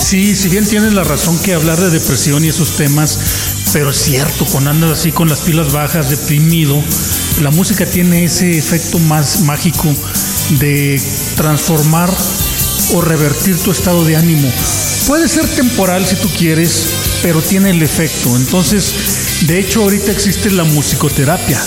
[0.00, 3.18] sí, si bien tienes la razón que hablar de depresión y esos temas,
[3.74, 6.80] pero es cierto, cuando andas así con las pilas bajas, deprimido,
[7.40, 9.92] la música tiene ese efecto más mágico
[10.60, 11.02] de
[11.34, 12.08] transformar
[12.92, 14.48] o revertir tu estado de ánimo.
[15.08, 16.84] Puede ser temporal si tú quieres,
[17.20, 18.36] pero tiene el efecto.
[18.36, 18.94] Entonces,
[19.40, 21.60] de hecho, ahorita existe la musicoterapia,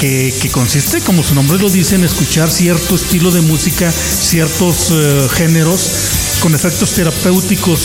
[0.00, 4.90] que, que consiste, como su nombre lo dice, en escuchar cierto estilo de música, ciertos
[4.90, 5.90] eh, géneros
[6.40, 7.80] con efectos terapéuticos.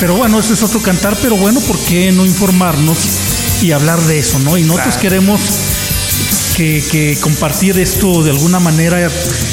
[0.00, 2.98] Pero bueno, eso es otro cantar, pero bueno, ¿por qué no informarnos
[3.62, 4.58] y hablar de eso, no?
[4.58, 5.40] Y nosotros queremos
[6.56, 9.10] que, que compartir esto de alguna manera,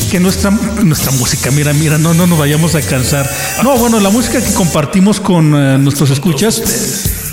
[0.10, 3.30] que nuestra, nuestra música, mira, mira, no, no nos vayamos a cansar.
[3.64, 6.62] No, bueno, la música que compartimos con eh, nuestros escuchas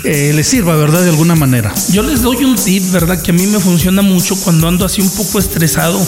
[0.03, 1.03] eh, les sirva, ¿verdad?
[1.03, 1.73] De alguna manera.
[1.91, 3.21] Yo les doy un tip, ¿verdad?
[3.21, 5.99] Que a mí me funciona mucho cuando ando así un poco estresado.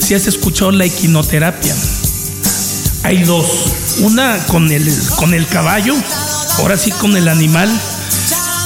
[0.00, 1.74] Si has escuchado la equinoterapia.
[3.08, 3.96] Hay dos.
[4.00, 4.86] Una con el,
[5.16, 5.94] con el caballo,
[6.58, 7.70] ahora sí con el animal.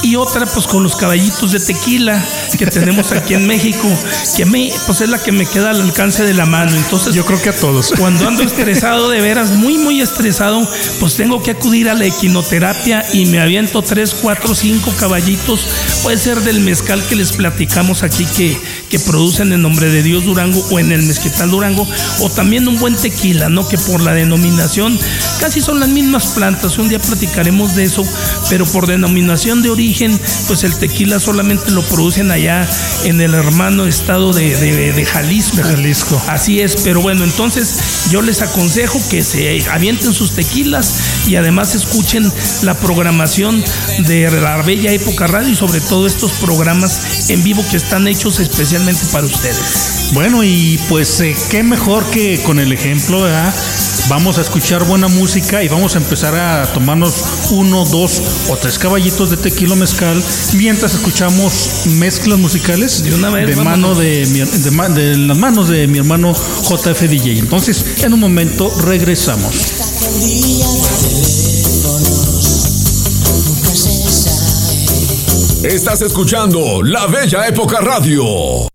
[0.01, 2.21] Y otra pues con los caballitos de tequila
[2.57, 3.87] que tenemos aquí en México,
[4.35, 6.75] que a mí pues es la que me queda al alcance de la mano.
[6.75, 7.93] Entonces yo creo que a todos.
[7.97, 10.69] Cuando ando estresado de veras, muy muy estresado,
[10.99, 15.65] pues tengo que acudir a la equinoterapia y me aviento tres, cuatro, cinco caballitos.
[16.03, 18.61] Puede ser del mezcal que les platicamos aquí que,
[18.93, 21.87] que producen en nombre de Dios Durango o en el Mezquital Durango,
[22.19, 23.67] o también un buen tequila, ¿no?
[23.67, 24.99] Que por la denominación
[25.39, 26.77] casi son las mismas plantas.
[26.77, 28.03] Un día platicaremos de eso,
[28.51, 32.69] pero por denominación de origen, pues el tequila solamente lo producen allá
[33.05, 35.63] en el hermano estado de, de- de Jalisco.
[35.63, 36.21] Jalisco.
[36.27, 37.79] Así es, pero bueno, entonces
[38.11, 40.93] yo les aconsejo que se avienten sus tequilas
[41.25, 42.31] y además escuchen
[42.61, 43.63] la programación
[44.05, 48.39] de la Bella Época Radio y sobre todo estos programas en vivo que están hechos
[48.39, 50.09] especialmente para ustedes.
[50.13, 53.53] Bueno, y pues eh, qué mejor que con el ejemplo, ¿verdad?
[54.09, 57.13] Vamos a escuchar buena música y vamos a empezar a tomarnos
[57.51, 60.21] uno, dos o tres caballitos de tequila mezcal
[60.55, 61.53] mientras escuchamos
[61.85, 65.87] mezclas musicales De una vez, de mano de, mi- de ma- de las manos de
[65.87, 67.39] mi hermano JF DJ.
[67.39, 69.55] Entonces, en un momento regresamos.
[75.63, 78.67] Estás escuchando La Bella Época Radio.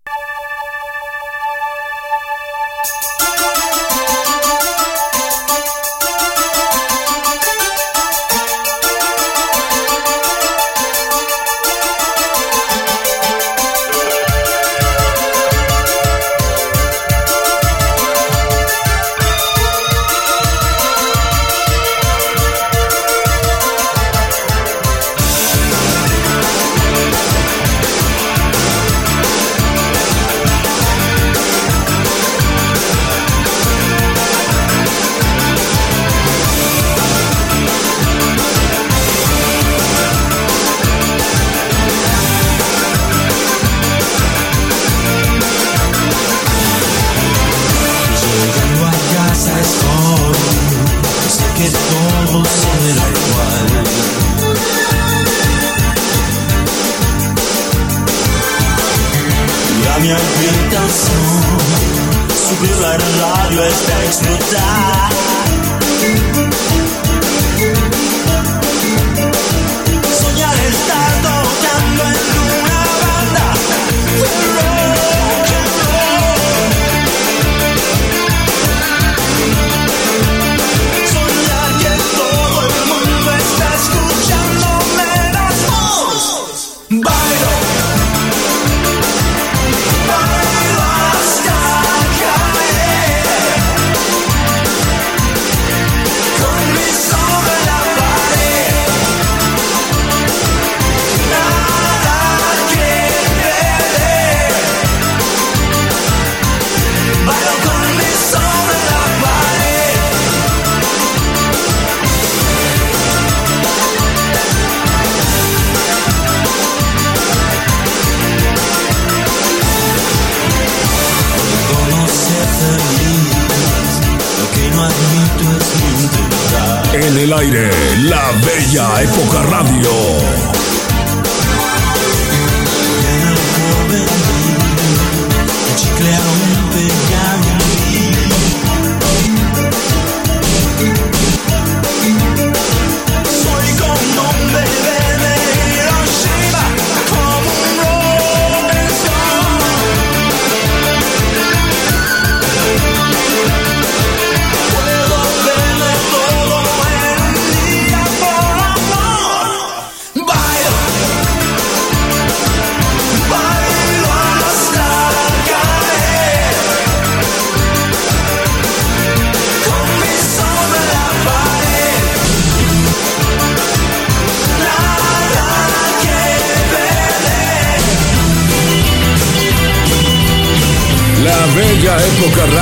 [127.09, 127.71] En el aire,
[128.03, 130.58] La Bella Época Radio.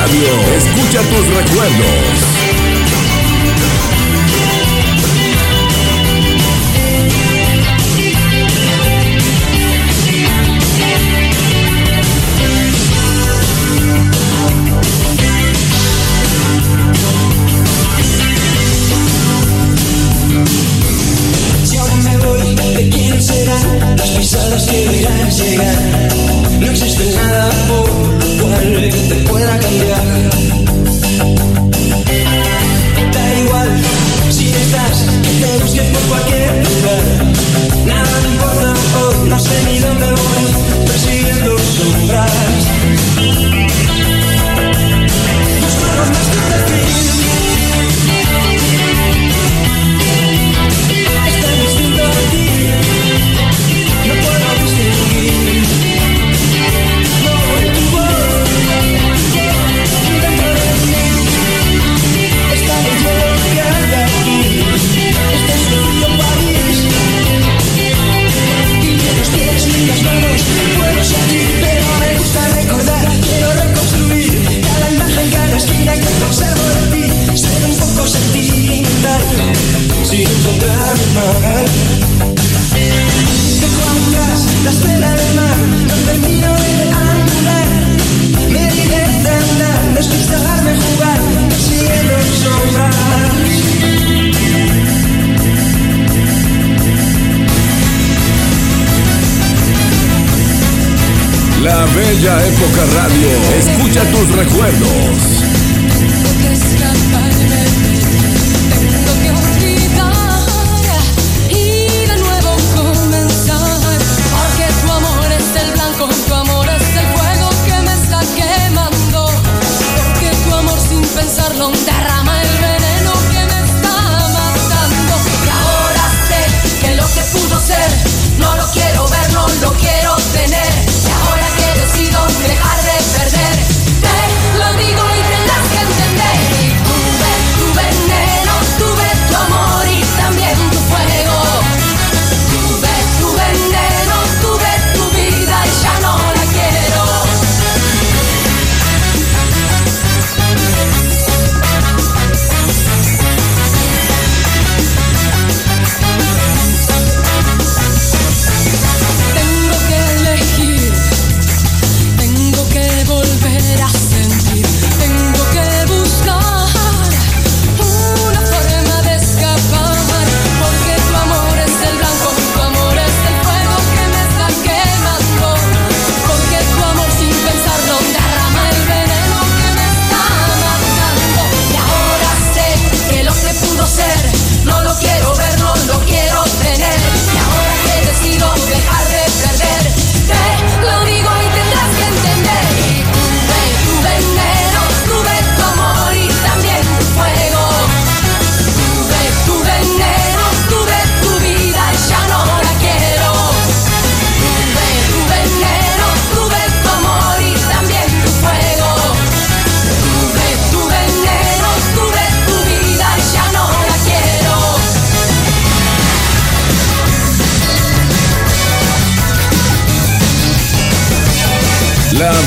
[0.10, 2.37] Escucha tus recuerdos.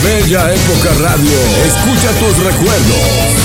[0.02, 1.38] bella época radio.
[1.64, 3.40] Escucha tus recuerdos.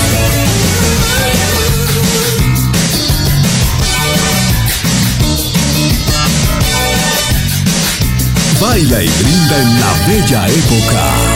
[8.60, 11.35] baila y brinda en la bella época.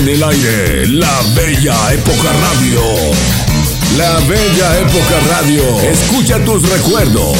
[0.00, 2.80] En el aire, la bella época radio.
[3.98, 5.78] La bella época radio.
[5.82, 7.36] Escucha tus recuerdos.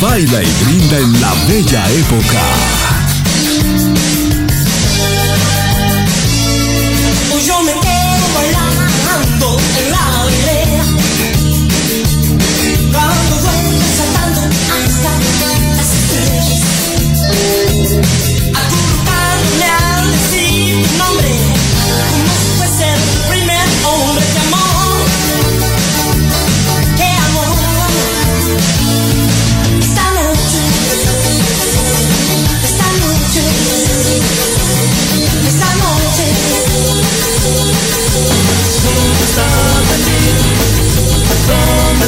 [0.00, 2.42] Baila y brinda en la bella época.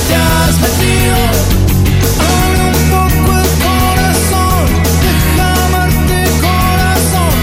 [0.07, 0.57] Ya has.
[2.21, 4.67] Abre un poco el corazón.
[5.03, 7.35] Declama el corazón.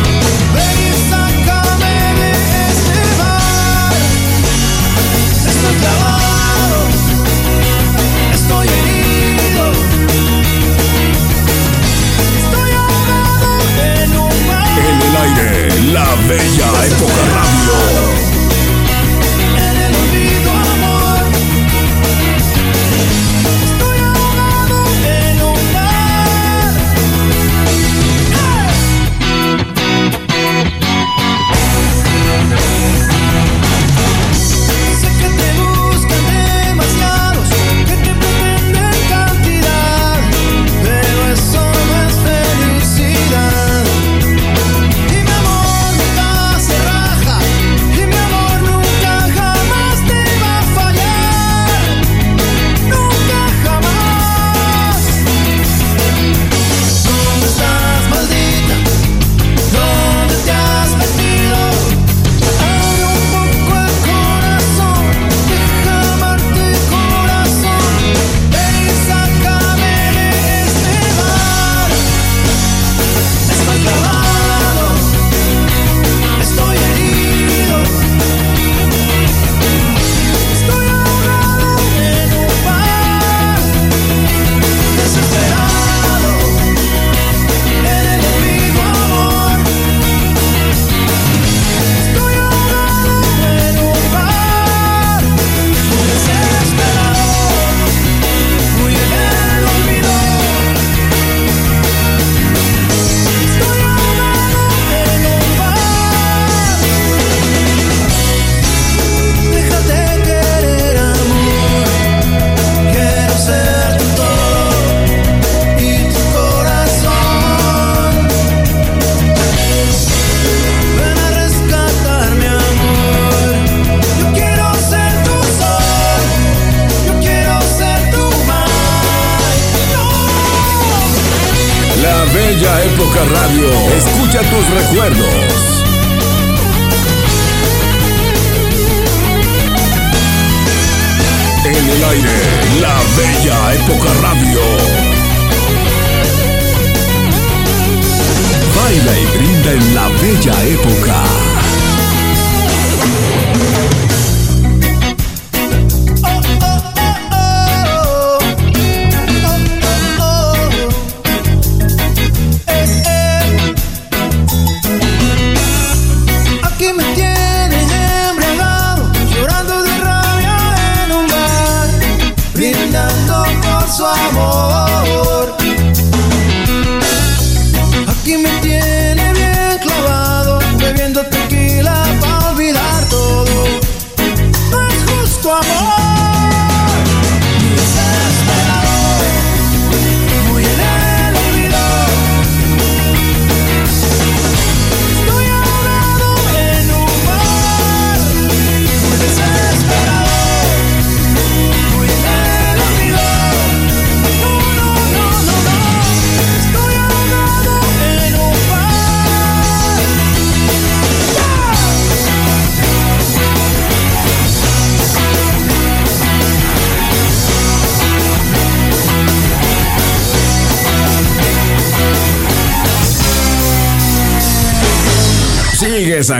[0.56, 2.30] Ven y sácame de
[2.72, 3.94] este mar.
[5.50, 6.80] Estoy acabado.
[8.34, 9.66] Estoy herido.
[12.40, 13.88] Estoy andado de
[14.18, 14.82] un baile.
[14.90, 15.50] En el aire,
[15.94, 17.75] la bella época rápida.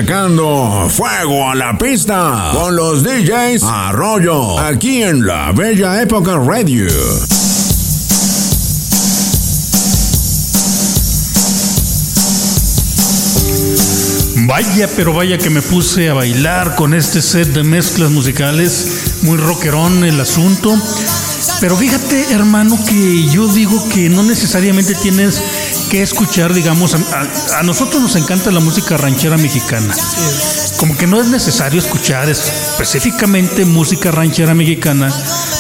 [0.06, 6.86] Fuego a la pista con los DJs Arroyo aquí en la Bella Época Radio.
[14.48, 19.16] Vaya, pero vaya que me puse a bailar con este set de mezclas musicales.
[19.24, 20.78] Muy rockerón el asunto.
[21.62, 25.42] Pero fíjate, hermano, que yo digo que no necesariamente tienes
[25.90, 29.96] que escuchar, digamos, a, nosotros nos encanta la música ranchera mexicana.
[30.78, 35.14] Como que no es necesario escuchar específicamente música ranchera mexicana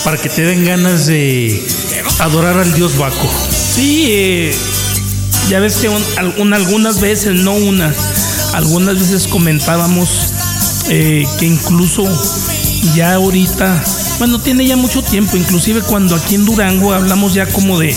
[0.03, 1.65] para que te den ganas de
[2.19, 3.29] adorar al dios Baco.
[3.49, 4.55] Sí, eh,
[5.49, 7.95] ya ves que un- algunas veces, no unas,
[8.53, 10.09] algunas veces comentábamos
[10.89, 12.03] eh, que incluso
[12.93, 13.83] ya ahorita,
[14.19, 17.95] bueno, tiene ya mucho tiempo, inclusive cuando aquí en Durango hablamos ya como de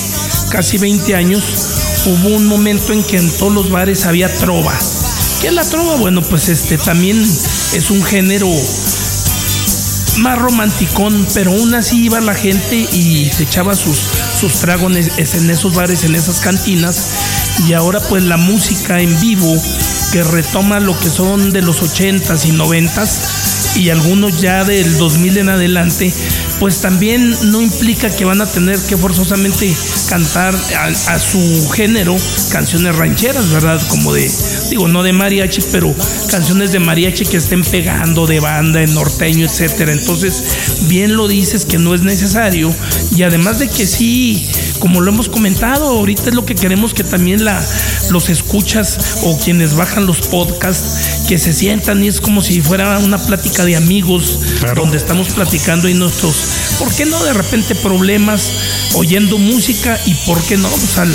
[0.51, 1.43] casi 20 años,
[2.07, 4.75] hubo un momento en que en todos los bares había trova.
[5.41, 5.97] ¿Qué es la trova?
[5.97, 8.49] Bueno, pues este también es un género
[10.19, 13.97] más romanticón, pero aún así iba la gente y se echaba sus,
[14.41, 16.97] sus tragos en es- en esos bares, en esas cantinas.
[17.69, 19.57] Y ahora pues la música en vivo
[20.13, 25.39] que retoma lo que son de los 80s y 90s y algunos ya del 2000
[25.39, 26.13] en adelante,
[26.59, 29.75] pues también no implica que van a tener que forzosamente
[30.09, 32.17] cantar a, su género
[32.51, 33.81] canciones rancheras, ¿verdad?
[33.89, 34.31] Como de,
[34.71, 35.95] digo, no de mariachi, pero
[36.31, 39.93] canciones de mariachi que estén pegando de banda, en norteño, etcétera.
[39.93, 40.43] Entonces,
[40.89, 42.75] bien lo dices que no es necesario.
[43.15, 44.49] Y además de que sí,
[44.79, 47.65] como lo hemos comentado, ahorita es lo que queremos que también la,
[48.11, 52.99] los escuchas o quienes bajan los podcasts, que se sientan y es como si fuera
[52.99, 54.41] una plática de amigos,
[54.75, 56.37] donde estamos platicando y nuestros,
[56.79, 58.51] ¿por qué no de repente problemas
[58.95, 61.15] oyendo música y por qué no pues al,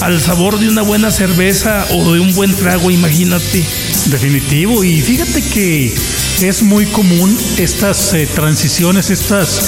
[0.00, 3.64] al sabor de una buena cerveza o de un buen trago, imagínate.
[4.06, 5.94] Definitivo, y fíjate que
[6.42, 9.60] es muy común estas eh, transiciones, estas,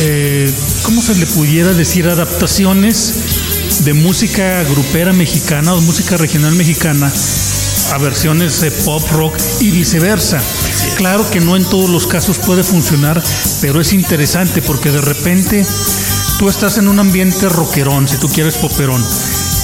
[0.00, 2.08] eh, ¿cómo se le pudiera decir?
[2.08, 3.14] Adaptaciones
[3.84, 7.12] de música grupera mexicana o música regional mexicana
[7.92, 10.40] a versiones de pop rock y viceversa.
[10.96, 13.22] Claro que no en todos los casos puede funcionar,
[13.60, 15.66] pero es interesante porque de repente
[16.38, 19.04] tú estás en un ambiente rockerón, si tú quieres poperón,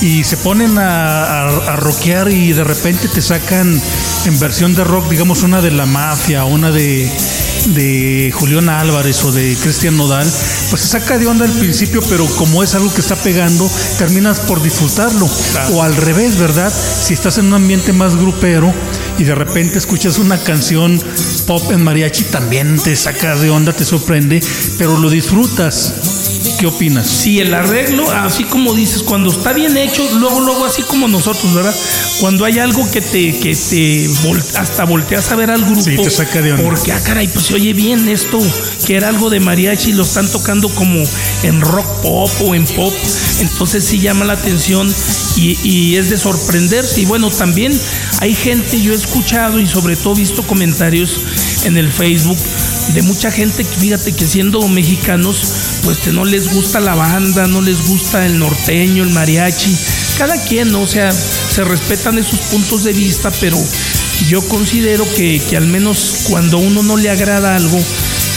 [0.01, 3.81] y se ponen a, a, a rockear y de repente te sacan
[4.25, 7.11] en versión de rock, digamos, una de la mafia, una de,
[7.67, 10.31] de Julián Álvarez o de Cristian Nodal,
[10.71, 14.41] pues se saca de onda al principio, pero como es algo que está pegando, terminas
[14.41, 15.29] por disfrutarlo.
[15.73, 16.73] O al revés, ¿verdad?
[16.73, 18.73] Si estás en un ambiente más grupero
[19.19, 21.01] y de repente escuchas una canción
[21.47, 24.41] pop en mariachi, también te saca de onda, te sorprende,
[24.79, 26.20] pero lo disfrutas.
[26.59, 27.07] ¿Qué opinas?
[27.07, 31.55] Sí, el arreglo, así como dices, cuando está bien hecho, luego, luego, así como nosotros,
[31.55, 31.75] ¿verdad?
[32.21, 35.83] Cuando hay algo que te, que te vol- hasta volteas a ver al grupo.
[35.83, 36.65] Sí, te saca de onda.
[36.65, 38.39] Porque, ah, caray, pues se oye bien esto,
[38.87, 41.03] que era algo de mariachi, lo están tocando como
[41.43, 42.93] en rock pop o en pop.
[43.41, 44.93] Entonces sí llama la atención
[45.37, 47.01] y, y es de sorprenderse.
[47.03, 47.79] Y bueno, también
[48.21, 51.21] hay gente, yo he escuchado y sobre todo visto comentarios
[51.65, 52.39] en el Facebook
[52.95, 55.43] de mucha gente que fíjate que siendo mexicanos,
[55.85, 59.77] pues que no les gusta la banda, no les gusta el norteño, el mariachi,
[60.19, 60.83] cada quien, ¿no?
[60.83, 63.59] o sea, se respetan esos puntos de vista, pero
[64.29, 67.81] yo considero que, que al menos cuando a uno no le agrada algo,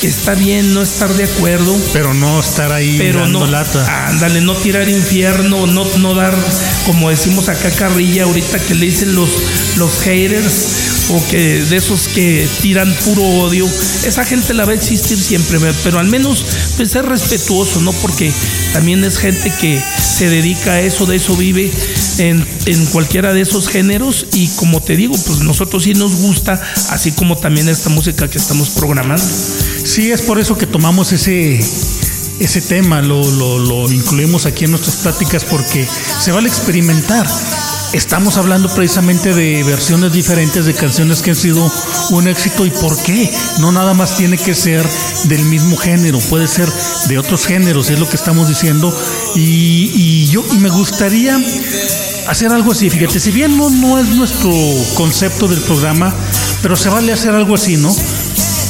[0.02, 1.76] está bien no estar de acuerdo.
[1.94, 4.08] Pero no estar ahí Pero dando no, lata.
[4.08, 6.36] ándale, no tirar infierno, no, no dar,
[6.86, 9.30] como decimos acá carrilla ahorita que le dicen los,
[9.78, 13.68] los haters, o que de esos que tiran puro odio,
[14.06, 16.46] esa gente la va a existir siempre, pero al menos
[16.78, 17.92] pues ser respetuoso, ¿no?
[17.94, 18.32] Porque
[18.74, 19.82] también es gente que
[20.18, 21.72] se dedica a eso, de eso vive
[22.20, 26.62] en, en cualquiera de esos géneros y como te digo, pues nosotros sí nos gusta,
[26.90, 29.24] así como también esta música que estamos programando.
[29.84, 31.60] Sí, es por eso que tomamos ese,
[32.40, 35.88] ese tema, lo, lo- lo incluimos aquí en nuestras pláticas porque
[36.20, 37.28] se vale experimentar.
[37.94, 41.72] Estamos hablando precisamente de versiones diferentes de canciones que han sido
[42.10, 43.32] un éxito y por qué.
[43.60, 44.84] No nada más tiene que ser
[45.26, 46.68] del mismo género, puede ser
[47.08, 48.92] de otros géneros, es lo que estamos diciendo.
[49.36, 51.40] Y, yo me gustaría
[52.28, 54.52] hacer algo así, fíjate, si bien no, no es nuestro
[54.96, 56.16] concepto del programa,
[56.64, 57.96] pero se vale hacer algo así, ¿no?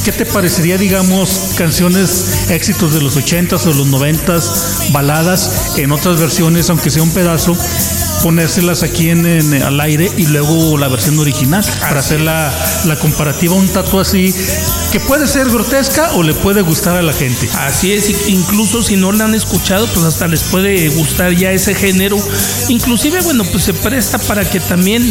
[0.04, 6.20] ¿Qué te parecería, digamos, canciones, éxitos de los 80s o los 90s, baladas en otras
[6.20, 7.56] versiones, aunque sea un pedazo,
[8.24, 12.50] ponérselas aquí en, en- al aire y luego la versión original para hacer la,
[12.86, 14.34] la comparativa, un tatu así
[14.90, 17.46] que puede ser grotesca o le puede gustar a la gente.
[17.58, 21.74] Así es, incluso si no la han escuchado, pues hasta les puede gustar ya ese
[21.74, 22.16] género.
[22.68, 25.02] Inclusive, bueno, pues se presta para que también,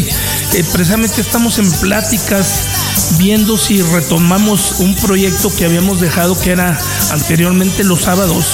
[0.54, 2.64] eh, precisamente estamos en pláticas
[3.20, 6.80] viendo si retomamos un proyecto que habíamos dejado que era
[7.12, 8.46] anteriormente los sábados,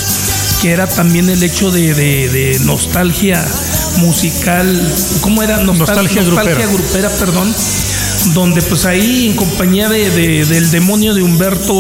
[0.62, 3.46] que era también el hecho de, de- de nostalgia
[4.00, 4.66] musical,
[5.22, 5.58] ¿cómo era?
[5.62, 6.68] Nostal- Nostalgia grupera.
[6.68, 7.54] grupera, perdón,
[8.34, 11.74] donde pues ahí en compañía de, de- del demonio de Humberto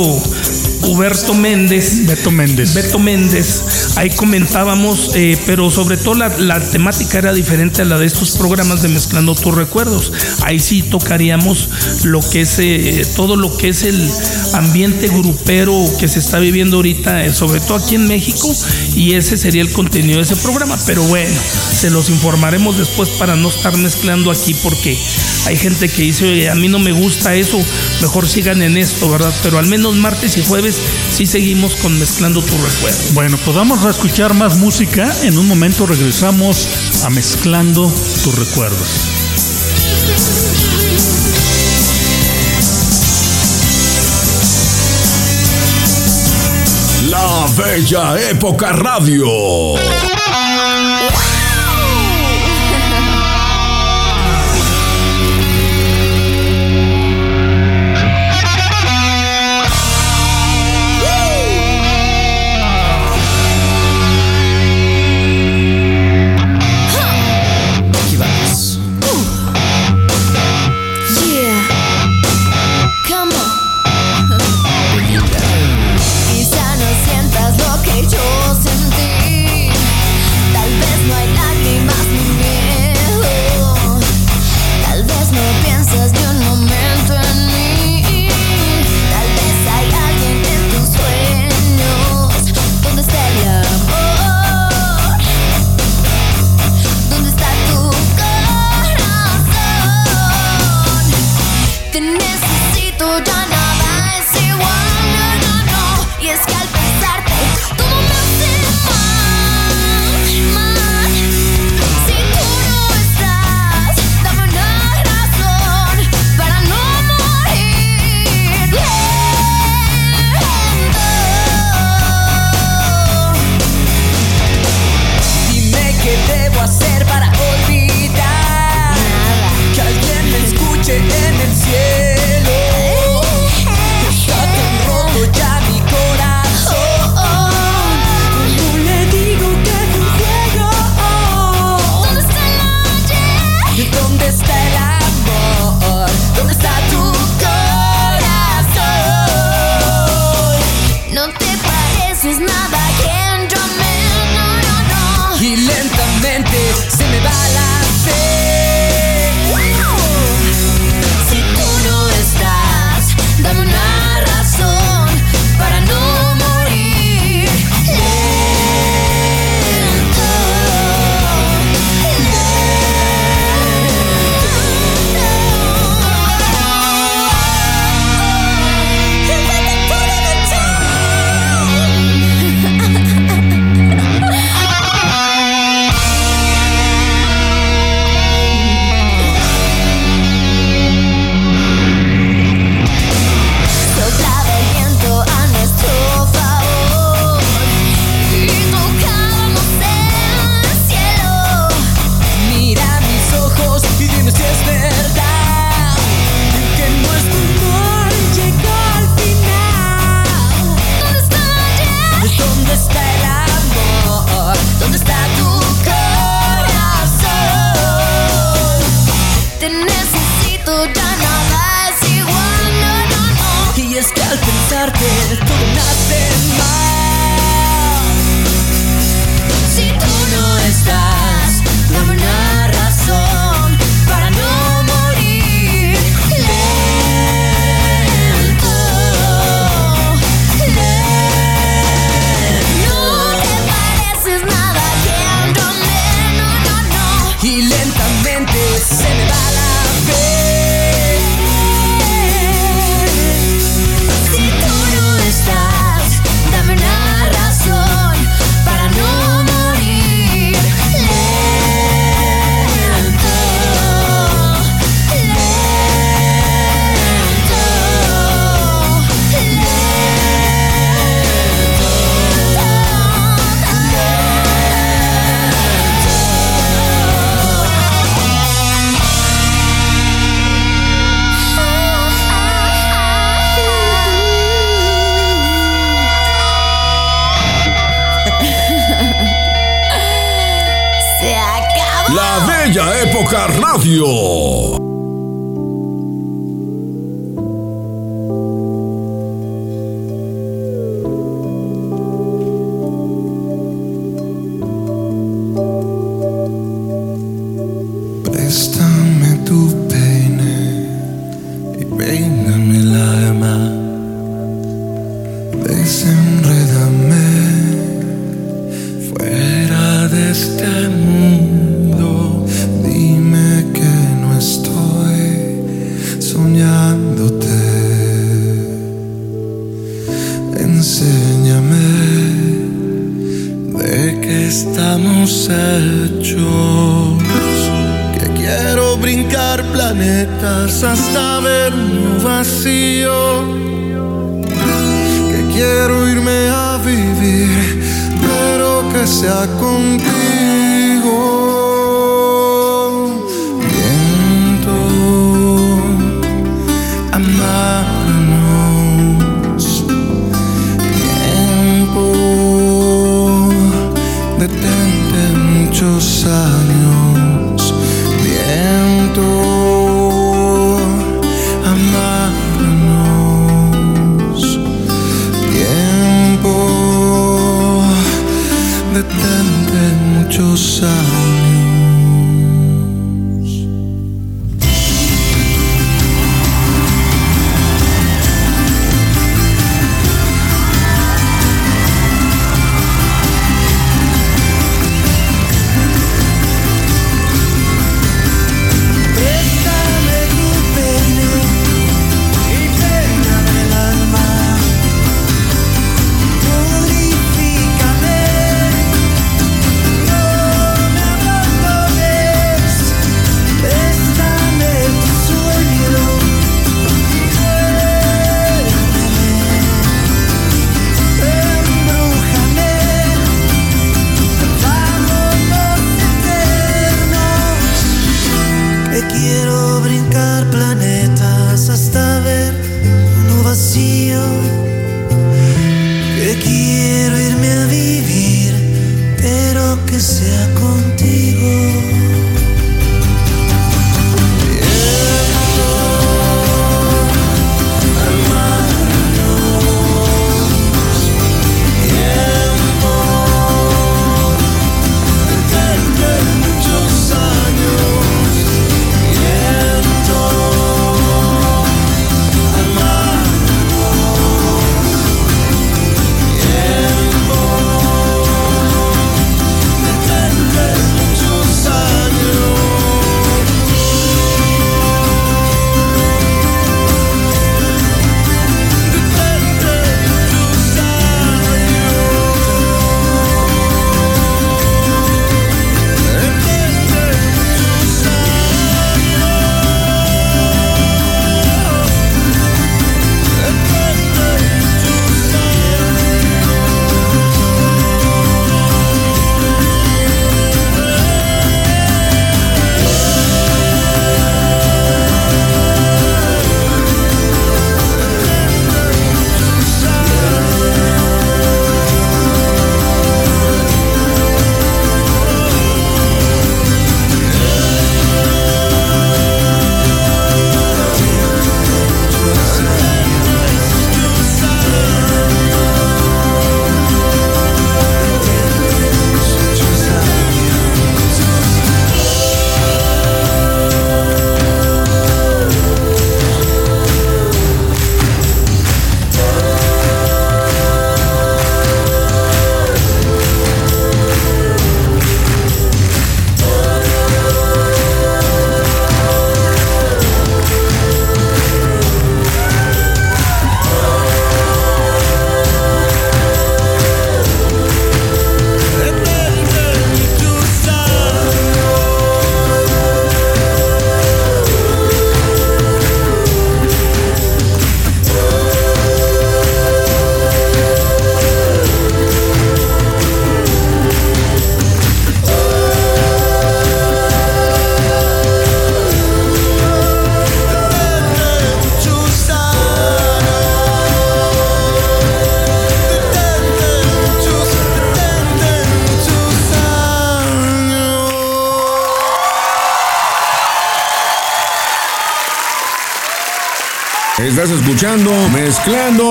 [0.83, 2.05] Huberto Méndez.
[2.05, 2.73] Beto Méndez.
[2.73, 3.63] Beto Méndez.
[3.95, 8.81] Ahí comentábamos, eh, pero sobre todo la, temática era diferente a la de estos programas
[8.81, 10.11] de Mezclando tus recuerdos.
[10.43, 11.69] Ahí sí tocaríamos
[12.03, 14.09] lo que es eh, todo lo que es el
[14.53, 18.53] ambiente grupero que se está viviendo ahorita, eh, sobre todo aquí en México,
[18.95, 20.77] y ese sería el contenido de ese programa.
[20.85, 21.35] Pero bueno,
[21.79, 24.97] se los informaremos después para no estar mezclando aquí porque
[25.45, 27.59] hay gente que dice, a mí no me gusta eso,
[28.01, 29.33] mejor sigan en esto, ¿verdad?
[29.41, 30.75] Pero al menos martes y jueves
[31.15, 32.97] sí seguimos con Mezclando tu recuerdo.
[33.13, 35.10] Bueno, pues vamos a escuchar más música.
[35.23, 36.68] En un momento regresamos
[37.06, 37.84] a Mezclando
[38.23, 38.88] tus recuerdos.
[47.10, 50.18] La Bella Época Radio.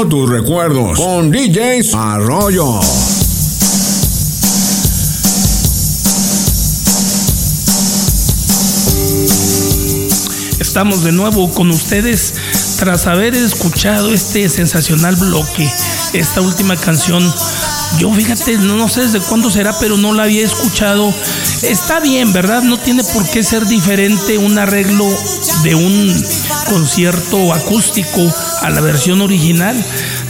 [0.06, 2.78] Tus recuerdos con DJs Arroyo.
[10.60, 12.32] Estamos de nuevo con ustedes
[12.78, 15.68] tras haber escuchado este sensacional bloque,
[16.12, 17.22] esta última canción.
[17.98, 21.12] Yo fíjate, no, no sé desde cuándo será, pero no la había escuchado.
[21.62, 22.62] Está bien, ¿verdad?
[22.62, 25.06] No tiene por qué ser diferente un arreglo
[25.64, 26.24] de un
[26.68, 29.76] concierto acústico a la versión original.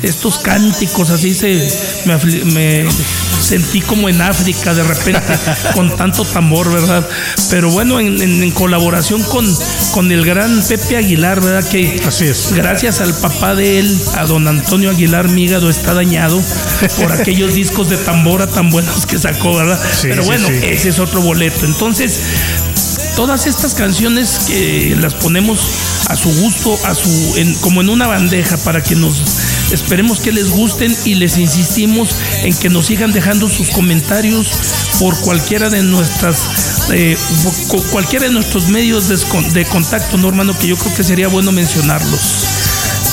[0.02, 1.68] Estos cánticos así se
[2.04, 2.86] me, me
[3.40, 5.20] sentí como en África de repente
[5.74, 7.06] con tanto tambor, ¿verdad?
[7.50, 9.46] Pero bueno, en, en- en colaboración con,
[9.92, 11.68] con el gran Pepe Aguilar, ¿verdad?
[11.68, 12.52] Que Así es.
[12.52, 16.40] gracias al papá de él, a don Antonio Aguilar, mi hígado está dañado
[16.98, 19.78] por aquellos discos de tambora tan buenos que sacó, ¿verdad?
[19.92, 20.54] Sí, Pero sí, bueno, sí.
[20.62, 21.64] ese es otro boleto.
[21.66, 22.20] Entonces,
[23.16, 25.58] todas estas canciones que las ponemos
[26.08, 29.22] a su gusto, a su, en- como en una bandeja para que nos
[29.72, 32.08] esperemos que les gusten y les insistimos
[32.42, 34.48] en que nos sigan dejando sus comentarios
[34.98, 36.48] por cualquiera de nuestras
[36.92, 37.16] eh,
[37.68, 39.18] cu- cualquiera de nuestros medios de,
[39.52, 42.20] de contacto, no hermano, que yo creo que sería bueno mencionarlos.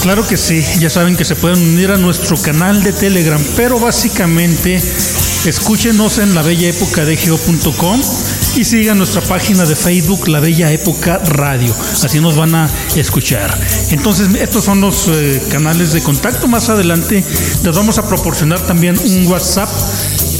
[0.02, 3.80] Claro que sí, ya saben que se pueden unir a nuestro canal de Telegram, pero
[3.80, 4.82] básicamente
[5.46, 8.02] escúchenos en la bella época de geo.com
[8.56, 13.58] y sigan nuestra página de Facebook La Bella Época Radio, así nos van a escuchar.
[13.92, 16.48] Entonces, estos son los eh, canales de contacto.
[16.48, 17.24] Más adelante
[17.64, 19.70] les vamos a proporcionar también un WhatsApp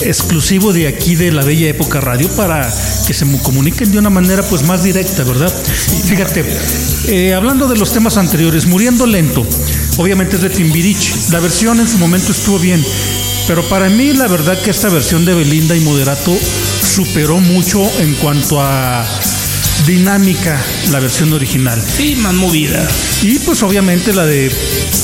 [0.04, 2.72] exclusivo de aquí de la Bella Época Radio para
[3.08, 5.54] que se mu- comuniquen de una manera pues más directa, ¿verdad?
[6.06, 6.46] Fíjate,
[7.08, 9.46] eh, hablando de los temas anteriores, Muriendo Lento,
[9.98, 12.84] obviamente es de Timbirich, la versión en su momento estuvo bien,
[13.48, 16.36] pero para mí la verdad que esta versión de Belinda y Moderato
[16.96, 19.06] superó mucho en cuanto a
[19.86, 20.58] dinámica
[20.92, 21.84] la versión original.
[21.86, 22.88] Sí, más movida.
[23.22, 24.50] Y pues obviamente la de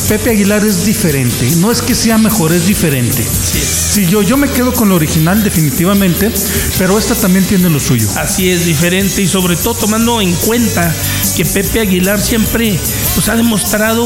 [0.07, 1.51] Pepe Aguilar es diferente.
[1.57, 3.27] No es que sea mejor, es diferente.
[3.91, 6.31] Sí, yo, yo me quedo con la original definitivamente,
[6.77, 8.07] pero esta también tiene lo suyo.
[8.15, 10.95] Así es, diferente y sobre todo tomando en cuenta
[11.35, 12.80] que Pepe Aguilar siempre
[13.15, 14.05] pues, ha demostrado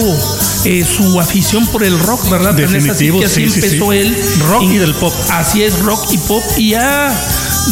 [0.65, 2.59] eh, su afición por el rock, ¿verdad?
[2.59, 3.97] Es así Definitivo, que así sí, sí, empezó sí.
[3.99, 4.17] él.
[4.47, 5.13] Rock y del pop.
[5.29, 6.43] Así es, rock y pop.
[6.57, 7.13] Y ha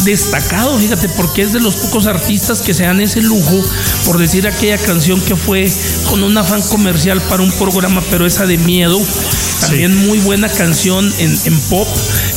[0.04, 3.62] destacado, fíjate, porque es de los pocos artistas que se dan ese lujo
[4.04, 5.70] por decir aquella canción que fue
[6.08, 9.00] con un afán comercial para un programa, pero esa de miedo.
[9.60, 11.88] También muy buena canción en, en pop.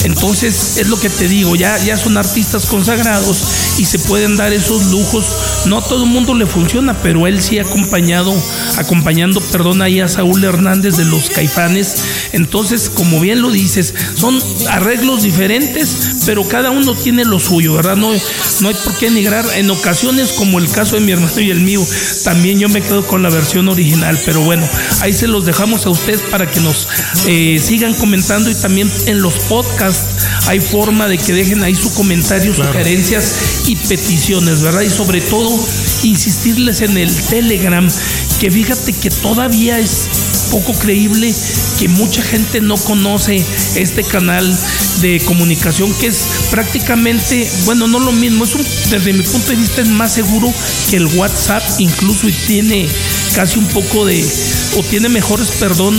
[0.05, 3.43] Entonces, es lo que te digo, ya, ya son artistas consagrados
[3.77, 5.25] y se pueden dar esos lujos.
[5.65, 8.33] No a todo el mundo le funciona, pero él sí ha acompañado,
[8.77, 11.95] acompañando, perdón, ahí a Saúl Hernández de los Caifanes.
[12.31, 17.97] Entonces, como bien lo dices, son arreglos diferentes, pero cada uno tiene lo suyo, ¿verdad?
[17.97, 18.11] No,
[18.61, 19.45] no hay por qué negrar.
[19.55, 21.85] En ocasiones, como el caso de mi hermano y el mío,
[22.23, 24.17] también yo me quedo con la versión original.
[24.25, 24.67] Pero bueno,
[25.01, 26.87] ahí se los dejamos a ustedes para que nos
[27.25, 31.93] eh, sigan comentando y también en los podcasts hay forma de que dejen ahí su
[31.93, 34.81] comentario, sugerencias y peticiones, ¿verdad?
[34.81, 35.49] Y sobre todo,
[36.03, 37.87] insistirles en el Telegram,
[38.39, 40.07] que fíjate que todavía es
[40.51, 41.33] poco creíble
[41.79, 43.43] que mucha gente no conoce
[43.75, 44.57] este canal
[45.01, 49.55] de comunicación que es prácticamente, bueno, no lo mismo, es un, desde mi punto de
[49.55, 50.51] vista es más seguro
[50.89, 52.87] que el WhatsApp incluso y tiene
[53.35, 54.23] casi un poco de,
[54.77, 55.95] o tiene mejores, perdón,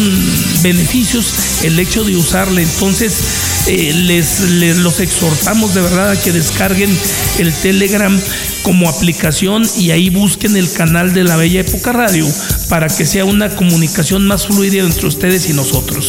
[0.63, 2.63] beneficios el hecho de usarle.
[2.63, 3.19] Entonces,
[3.67, 4.41] eh, les,
[4.79, 6.91] los exhortamos de verdad a que descarguen
[7.39, 8.19] el Telegram
[8.63, 12.27] como aplicación y ahí busquen el canal de la Bella Época Radio
[12.69, 16.07] para que sea una comunicación más fluida entre ustedes y nosotros.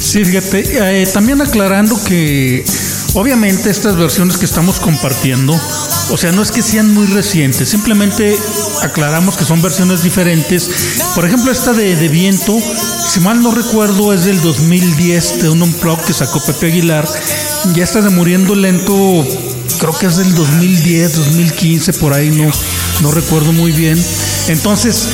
[0.00, 2.64] Sí, fíjate, eh, también aclarando que
[3.14, 5.58] obviamente estas versiones que estamos compartiendo,
[6.10, 8.36] o sea, no es que sean muy recientes, simplemente
[8.82, 10.70] aclaramos que son versiones diferentes.
[11.14, 12.58] Por ejemplo, esta de, de Viento,
[13.08, 17.08] si mal no recuerdo, es del 2010, de un unplug que sacó Pepe Aguilar.
[17.74, 19.26] Ya esta de Muriendo Lento,
[19.78, 22.50] creo que es del 2010, 2015, por ahí, no,
[23.00, 24.02] no recuerdo muy bien.
[24.48, 25.08] Entonces,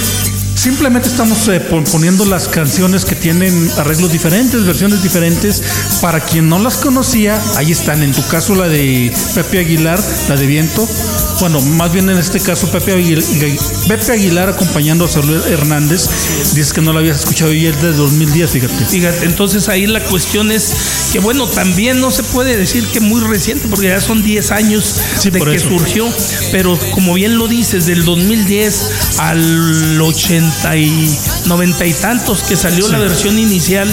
[0.68, 5.62] Simplemente estamos eh, pon- poniendo las canciones que tienen arreglos diferentes, versiones diferentes.
[6.00, 8.02] Para quien no las conocía, ahí están.
[8.02, 10.88] En tu caso, la de Pepe Aguilar, la de Viento.
[11.40, 13.22] Bueno, más bien en este caso, Pepe Aguilar,
[13.88, 16.08] Pepe Aguilar acompañando a Saúl Hernández.
[16.54, 18.86] Dices que no la habías escuchado y es de 2010, fíjate.
[18.86, 20.72] Fíjate, entonces ahí la cuestión es
[21.12, 24.94] que, bueno, también no se puede decir que muy reciente, porque ya son 10 años
[25.20, 25.68] Sí, de que eso.
[25.68, 26.08] surgió,
[26.52, 32.88] pero como bien lo dices, del 2010 al 80 y 90 y tantos que salió
[32.88, 33.88] la versión inicial,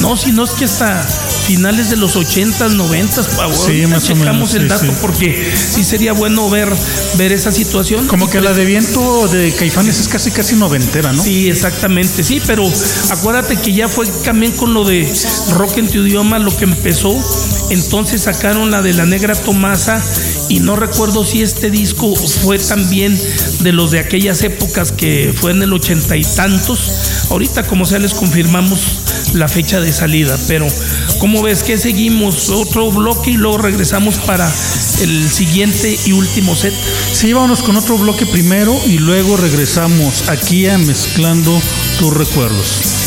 [0.00, 1.02] no, si no es que hasta
[1.46, 3.28] finales de los 80s, 90s.
[3.38, 4.92] Ahora Sí, más o menos, el sí, dato sí.
[5.00, 6.72] porque sí sería bueno ver,
[7.16, 8.06] ver esa situación.
[8.06, 11.22] Como que la de viento de Caifanes es casi casi noventera, ¿no?
[11.22, 12.70] Sí, exactamente, sí, pero
[13.10, 15.12] acuérdate que ya fue también con lo de
[15.50, 17.12] rock en tu idioma lo que empezó.
[17.70, 20.02] Entonces sacaron la de la negra Tomasa
[20.52, 23.18] y no recuerdo si este disco fue también
[23.60, 26.78] de los de aquellas épocas que fue en el ochenta y tantos.
[27.30, 28.80] Ahorita como sea les confirmamos
[29.32, 30.68] la fecha de salida, pero
[31.18, 32.50] ¿cómo ves que seguimos?
[32.50, 34.52] Otro bloque y luego regresamos para
[35.00, 36.74] el siguiente y último set.
[37.12, 41.58] Sí, vámonos con otro bloque primero y luego regresamos aquí a Mezclando
[41.98, 43.01] tus recuerdos.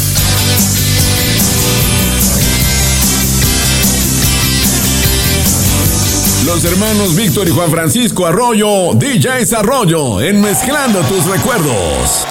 [6.55, 12.25] Los hermanos Víctor y Juan Francisco Arroyo, DJs Arroyo, en Mezclando tus recuerdos.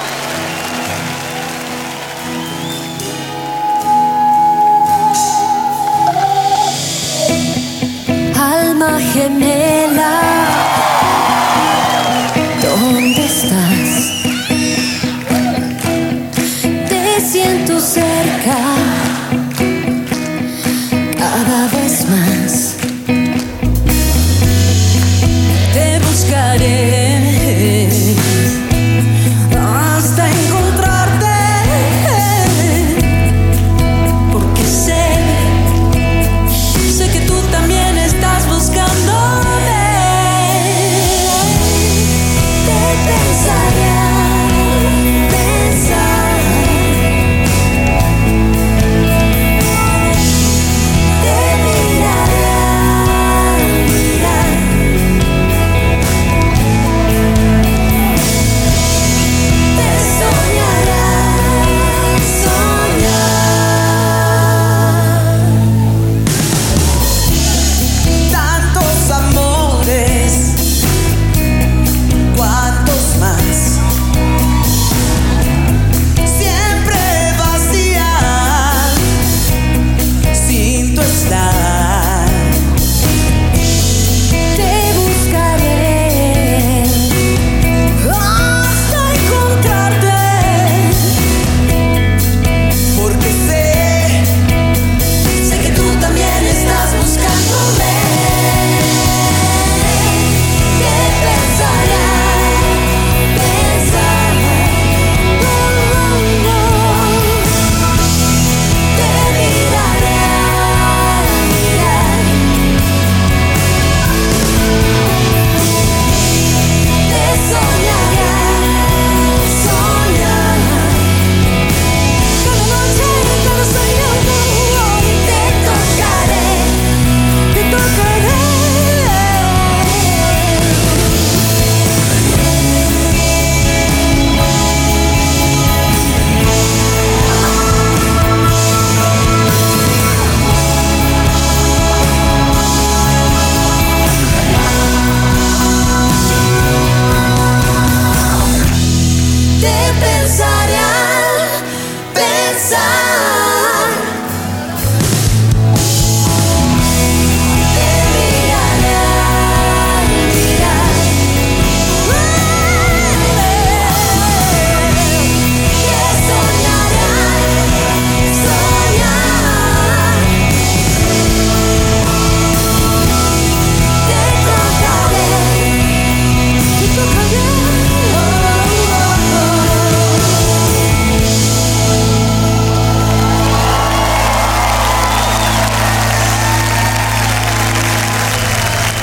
[8.35, 10.44] Alma gemela,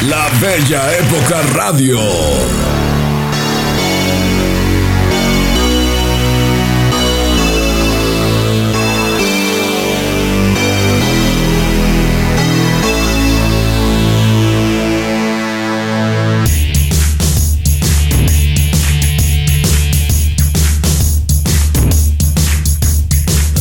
[0.08, 2.00] La Bella Época Radio.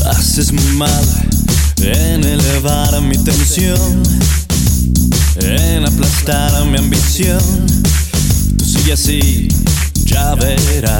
[0.06, 0.90] Haces muy mal
[1.82, 4.02] en elevar mi tensión,
[7.20, 7.66] mi ambición.
[8.56, 9.48] Tú sigue así,
[10.06, 10.99] ya verás.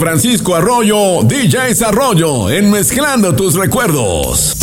[0.00, 4.56] Francisco Arroyo, DJs Arroyo, en Mezclando tus recuerdos.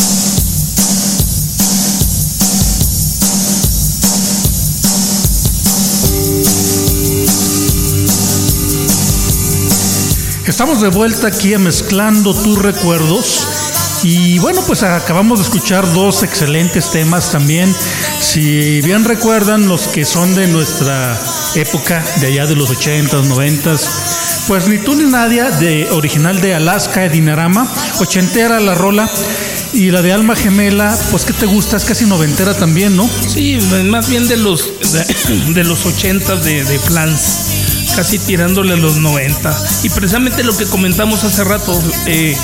[10.48, 13.48] Estamos de vuelta aquí a mezclando tus recuerdos.
[14.02, 17.74] Y bueno, pues acabamos de escuchar dos excelentes temas también.
[18.20, 21.20] Si bien recuerdan los que son de nuestra
[21.54, 23.88] época, de allá de los 80s, 90s,
[24.48, 27.68] pues ni tú ni nadie, de original de Alaska, de Dinarama,
[28.00, 29.10] ochentera la rola.
[29.74, 33.08] Y la de Alma Gemela, pues que te gusta, es casi noventera también, ¿no?
[33.28, 38.78] Sí, más bien de los de, de los 80 de, de Flans, casi tirándole a
[38.78, 39.56] los 90.
[39.84, 42.36] Y precisamente lo que comentamos hace rato, eh,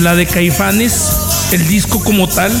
[0.00, 1.10] la de Caifanes,
[1.50, 2.52] el disco como tal,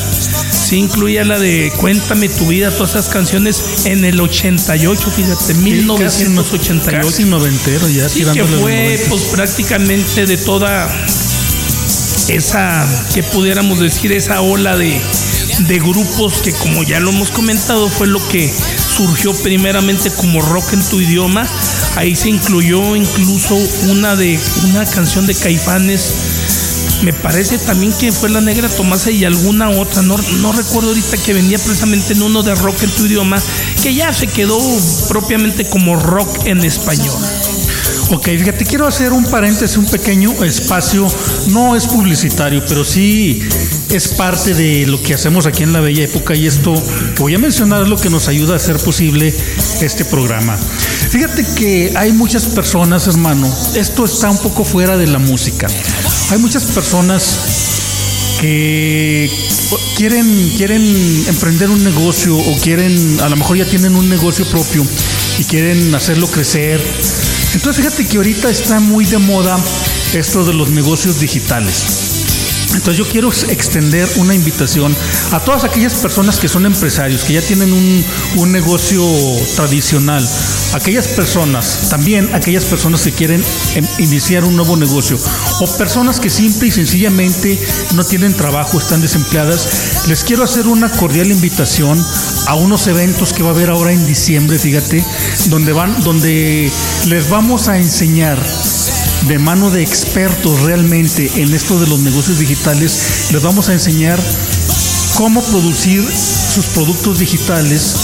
[0.72, 7.06] sí incluía la de Cuéntame tu vida, todas esas canciones en el 88, fíjate, 1988.
[7.08, 9.10] Casi noventero ya Sí, que fue 90.
[9.10, 10.90] pues prácticamente de toda
[12.28, 14.98] esa, que pudiéramos decir, esa ola de,
[15.68, 18.50] de grupos que como ya lo hemos comentado fue lo que
[18.96, 21.46] surgió primeramente como rock en tu idioma.
[21.96, 23.56] Ahí se incluyó incluso
[23.90, 24.40] una de
[24.70, 26.14] una canción de Caifanes.
[27.02, 31.16] Me parece también que fue la Negra Tomasa y alguna otra, no, no recuerdo ahorita
[31.16, 33.42] que venía precisamente en uno de rock en tu idioma,
[33.82, 34.58] que ya se quedó
[35.08, 37.18] propiamente como rock en español.
[38.10, 41.08] Ok, fíjate, quiero hacer un paréntesis, un pequeño espacio.
[41.48, 43.42] No es publicitario, pero sí
[43.88, 46.74] es parte de lo que hacemos aquí en la Bella Época y esto
[47.14, 49.34] que voy a mencionar es lo que nos ayuda a hacer posible
[49.80, 50.58] este programa.
[51.12, 55.66] Fíjate que hay muchas personas, hermano, esto está un poco fuera de la música.
[56.30, 57.38] Hay muchas personas
[58.40, 59.30] que
[59.94, 60.82] quieren, quieren
[61.28, 64.86] emprender un negocio o quieren, a lo mejor ya tienen un negocio propio
[65.38, 66.80] y quieren hacerlo crecer.
[67.52, 69.58] Entonces fíjate que ahorita está muy de moda
[70.14, 72.22] esto de los negocios digitales.
[72.74, 74.96] Entonces yo quiero extender una invitación
[75.32, 78.04] a todas aquellas personas que son empresarios, que ya tienen un,
[78.36, 79.04] un negocio
[79.54, 80.26] tradicional,
[80.72, 83.42] aquellas personas, también aquellas personas que quieren
[83.74, 85.18] em, iniciar un nuevo negocio,
[85.60, 87.58] o personas que simple y sencillamente
[87.94, 92.04] no tienen trabajo, están desempleadas, les quiero hacer una cordial invitación
[92.46, 95.04] a unos eventos que va a haber ahora en diciembre, fíjate,
[95.46, 96.70] donde van, donde
[97.06, 98.38] les vamos a enseñar
[99.28, 104.18] de mano de expertos realmente en esto de los negocios digitales, les vamos a enseñar
[105.14, 106.04] cómo producir
[106.54, 107.94] sus productos digitales,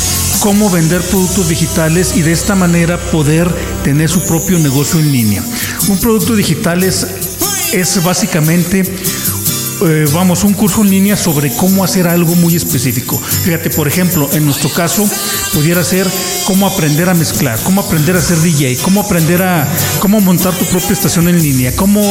[0.40, 3.52] cómo vender productos digitales y de esta manera poder
[3.82, 5.42] tener su propio negocio en línea.
[5.88, 7.06] Un producto digital es,
[8.04, 8.82] básicamente
[9.86, 13.18] eh, vamos, un curso en línea sobre cómo hacer algo muy específico.
[13.18, 15.08] Fíjate, por ejemplo, en nuestro caso,
[15.54, 16.06] pudiera ser
[16.46, 19.68] cómo aprender a mezclar, cómo aprender a ser DJ, cómo aprender a
[20.00, 22.02] cómo montar tu propia estación en línea, cómo,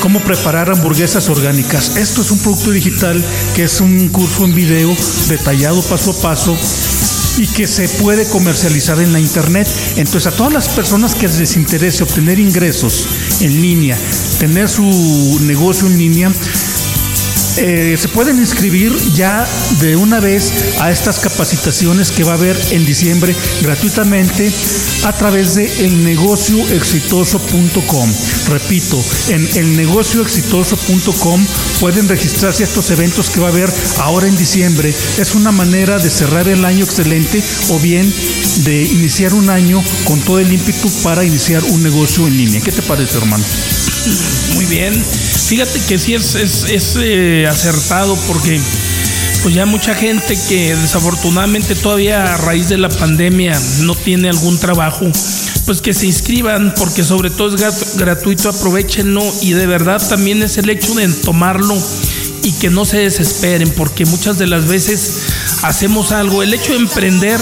[0.00, 1.96] cómo preparar hamburguesas orgánicas.
[1.96, 3.22] Esto es un producto digital
[3.54, 4.94] que es un curso en video
[5.28, 6.56] detallado paso a paso
[7.38, 9.68] y que se puede comercializar en la internet.
[9.96, 13.08] Entonces a todas las personas que les interese obtener ingresos
[13.40, 13.96] en línea,
[14.38, 16.32] tener su negocio en línea,
[17.60, 19.44] eh, se pueden inscribir ya
[19.80, 24.50] de una vez a estas capacitaciones que va a haber en diciembre gratuitamente
[25.04, 28.10] a través de elnegocioexitoso.com.
[28.48, 31.46] Repito, en elnegocioexitoso.com
[31.80, 34.94] pueden registrarse estos eventos que va a haber ahora en diciembre.
[35.18, 38.12] Es una manera de cerrar el año excelente o bien
[38.64, 42.60] de iniciar un año con todo el ímpetu para iniciar un negocio en línea.
[42.60, 43.44] ¿Qué te parece, hermano?
[44.54, 45.04] Muy bien.
[45.48, 48.60] Fíjate que sí es, es, es, eh, acertado porque
[49.42, 54.58] pues ya mucha gente que desafortunadamente todavía a raíz de la pandemia no tiene algún
[54.58, 55.06] trabajo,
[55.64, 60.42] pues que se inscriban porque sobre todo es grat- gratuito, aprovechenlo y de verdad también
[60.42, 61.76] es el hecho de tomarlo
[62.42, 65.22] y que no se desesperen porque muchas de las veces
[65.62, 66.42] hacemos algo.
[66.42, 67.40] El hecho de emprender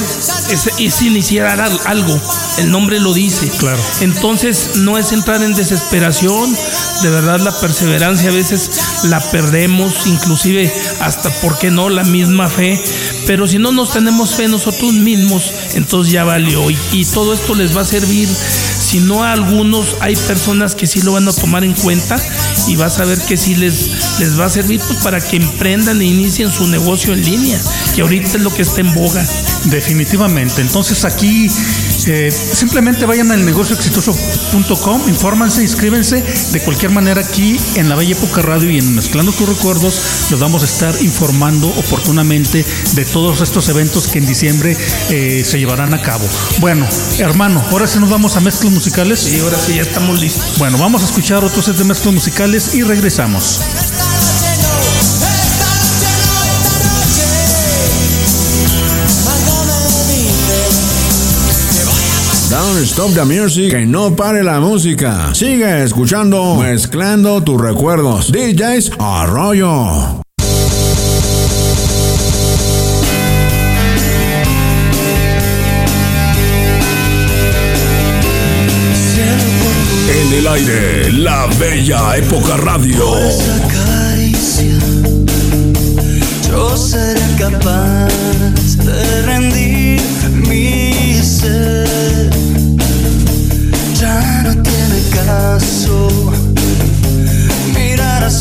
[0.79, 2.21] es, iniciar al- algo,
[2.59, 3.49] el nombre lo dice.
[3.59, 3.83] Claro.
[4.01, 6.55] Entonces no es entrar en desesperación,
[7.03, 8.71] de verdad la perseverancia a veces
[9.05, 12.83] la perdemos, inclusive hasta, ¿por qué no?, la misma fe.
[13.27, 16.71] Pero si no nos tenemos fe nosotros mismos, entonces ya valió.
[16.71, 20.87] Y, y todo esto les va a servir, si no a algunos, hay personas que
[20.87, 22.17] sí lo van a tomar en cuenta
[22.69, 26.01] y vas a ver que sí les, les va a servir pues, para que emprendan
[26.01, 27.61] e inicien su negocio en línea,
[27.95, 29.27] que ahorita es lo que está en boga.
[29.65, 30.63] Definitivamente.
[30.63, 31.51] Entonces aquí
[32.07, 36.23] eh, simplemente vayan al negocioexitoso.com, infórmanse, inscríbense.
[36.53, 40.01] De cualquier manera aquí en la Bella Época Radio y en Mezclando tus Recuerdos
[40.31, 42.65] los vamos a estar informando oportunamente
[42.95, 44.77] de todos estos eventos que en diciembre
[45.11, 46.29] eh, se llevarán a cabo.
[46.59, 46.87] Bueno,
[47.19, 49.27] hermano, ahora sí nos vamos a mezclas musicales.
[49.33, 50.59] Y ahora sí ya estamos listos.
[50.59, 53.61] Bueno, vamos a escuchar otros set de mezclas musicales y regresamos.
[62.77, 65.35] Don't stop the music, que no pare la música.
[65.35, 68.31] Sigue escuchando, mezclando tus recuerdos.
[68.31, 70.21] DJs Arroyo.
[80.11, 83.19] En el aire, la bella época radio.
[83.27, 84.79] esa caricia
[86.51, 88.36] yo seré capaz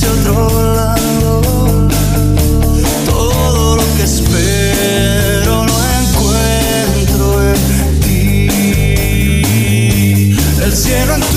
[0.05, 1.41] hacia otro lado.
[3.05, 7.59] Todo lo que espero lo encuentro en
[8.01, 8.49] ti.
[10.61, 11.34] El cielo en tu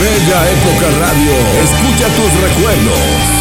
[0.00, 1.32] bella época radio.
[1.62, 3.37] Escucha tus recuerdos.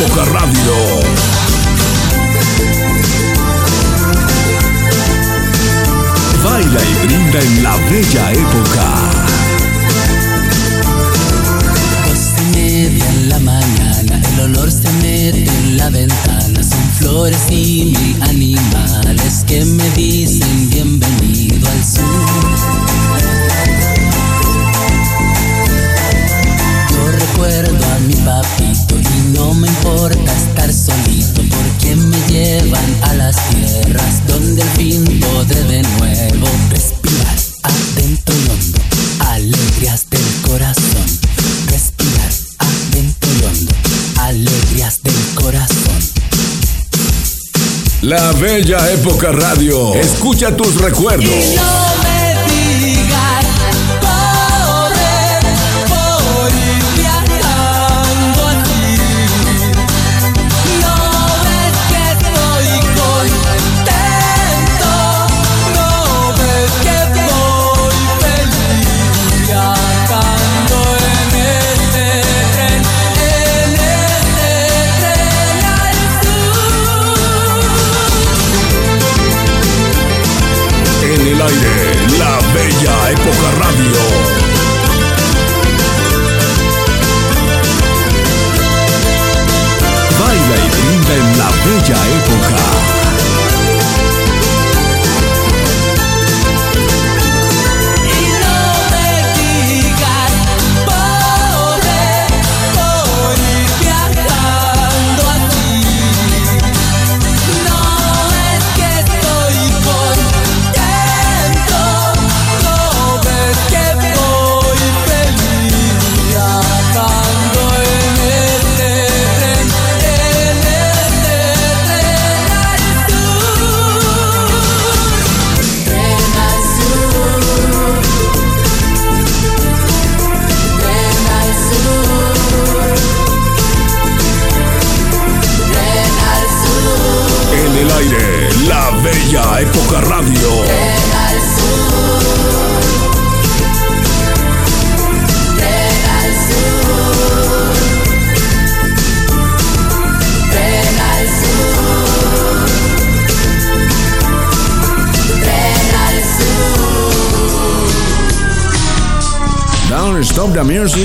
[0.00, 0.74] Época Radio.
[6.44, 8.94] Baila y brinda en la bella época.
[12.06, 16.62] Pues Dos media en la mañana, el olor se mete en la ventana.
[16.62, 22.04] Son flores y mil animales que me dicen bienvenido al sur.
[26.92, 28.67] Yo recuerdo a mi papi
[29.58, 35.64] no me importa estar solito porque me llevan a las tierras donde al fin podré
[35.64, 38.78] de nuevo respirar adentro y hondo,
[39.18, 41.06] alegrías del corazón.
[41.72, 43.72] Respirar adentro y hondo,
[44.20, 46.02] alegrías del corazón.
[48.02, 51.56] La bella época radio, escucha tus recuerdos.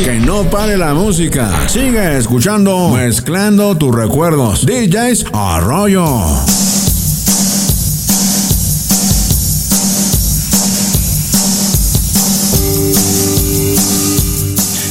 [0.02, 1.70] Que no pare la música.
[1.70, 4.66] Sigue escuchando, mezclando tus recuerdos.
[4.66, 6.06] DJs Arroyo.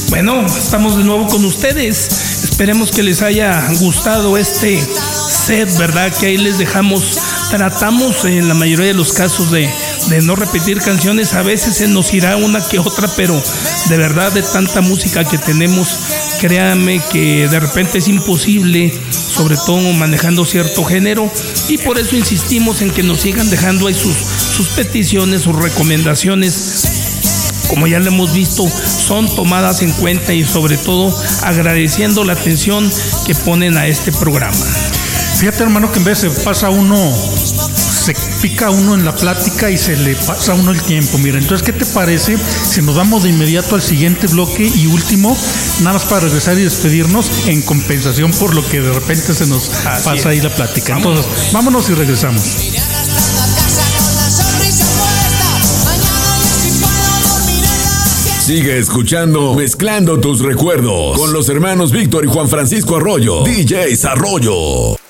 [0.09, 2.07] Bueno, estamos de nuevo con ustedes.
[2.43, 6.13] Esperemos que les haya gustado este set, ¿verdad?
[6.17, 7.19] Que ahí les dejamos.
[7.51, 9.69] Tratamos en la mayoría de los casos de
[10.23, 11.33] no repetir canciones.
[11.33, 13.39] A veces se nos irá una que otra, pero
[13.93, 15.87] de verdad de tanta música que tenemos,
[16.41, 21.31] créanme que de repente es imposible, sobre todo manejando cierto género.
[21.69, 26.89] Y por eso insistimos en que nos sigan dejando ahí sus, sus peticiones, sus recomendaciones
[27.69, 32.91] como ya lo hemos visto, son tomadas en cuenta y sobre todo agradeciendo la atención
[33.25, 34.57] que ponen a este programa.
[35.43, 39.77] Fíjate, hermano, que en vez se pasa uno, se pica uno en la plática y
[39.77, 41.17] se le pasa a uno el tiempo.
[41.17, 45.37] Mira, entonces, ¿qué te parece si nos vamos de inmediato al siguiente bloque y último,
[45.81, 49.69] nada más para regresar y despedirnos en compensación por lo que de repente se nos
[49.85, 50.25] Así pasa es.
[50.27, 50.95] ahí la plática?
[50.95, 52.41] Entonces, vámonos y regresamos.
[58.39, 63.43] Sigue escuchando Mezclando tus recuerdos con los hermanos Víctor y Juan Francisco Arroyo.
[63.43, 65.02] DJs Arroyo.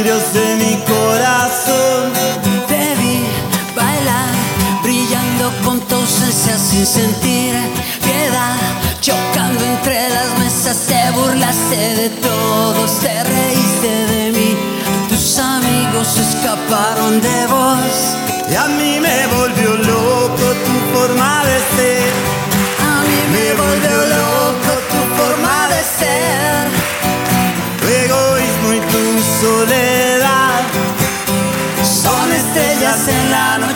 [0.00, 2.12] Vidrios de mi corazón.
[2.68, 3.20] Te vi
[3.76, 4.32] bailar,
[4.82, 7.54] brillando con tu ausencia sin sentir
[8.02, 8.56] piedad.
[9.00, 14.56] Chocando entre las mesas, te burlaste de todos, te reíste de mí.
[15.08, 17.94] Tus amigos escaparon de vos.
[18.50, 22.12] Y a mí me volvió loco tu forma de ser.
[22.92, 23.99] A mí me volvió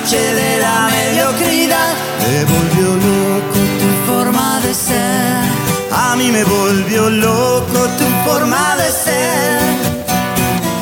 [0.04, 1.94] noche de la mediocridad.
[2.20, 5.44] me volvió loco Tu forma de ser.
[5.90, 9.60] A mí me volvió loco tu forma de ser,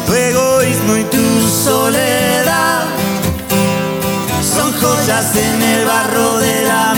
[0.06, 1.24] tu egoísmo y tu
[1.64, 2.84] soledad.
[4.54, 6.91] Son joyas en el barro de la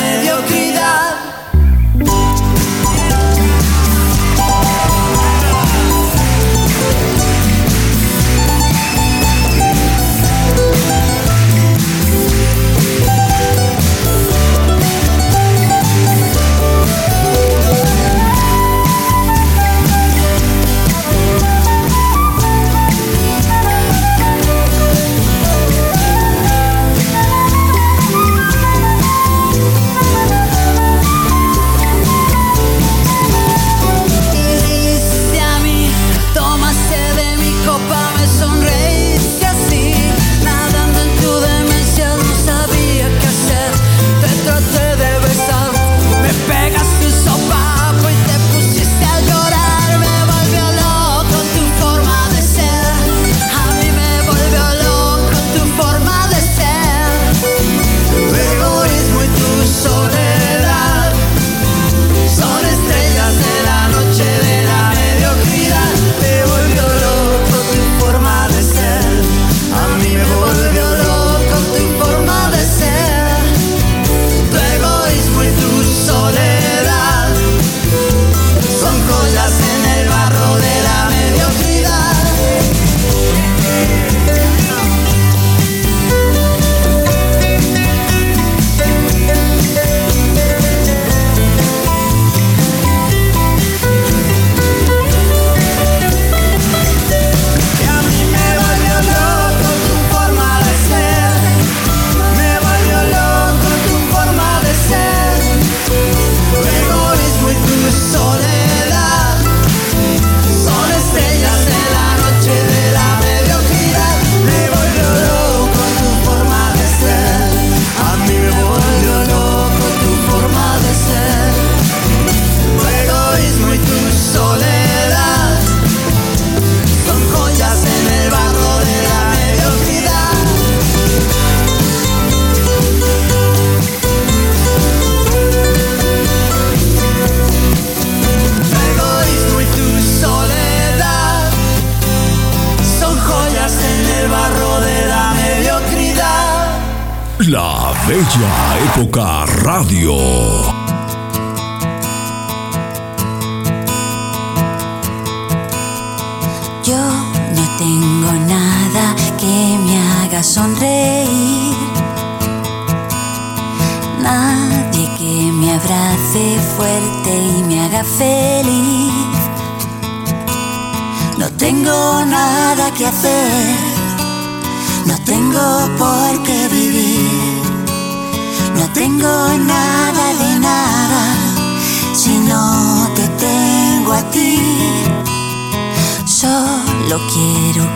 [148.85, 150.34] Época Radio.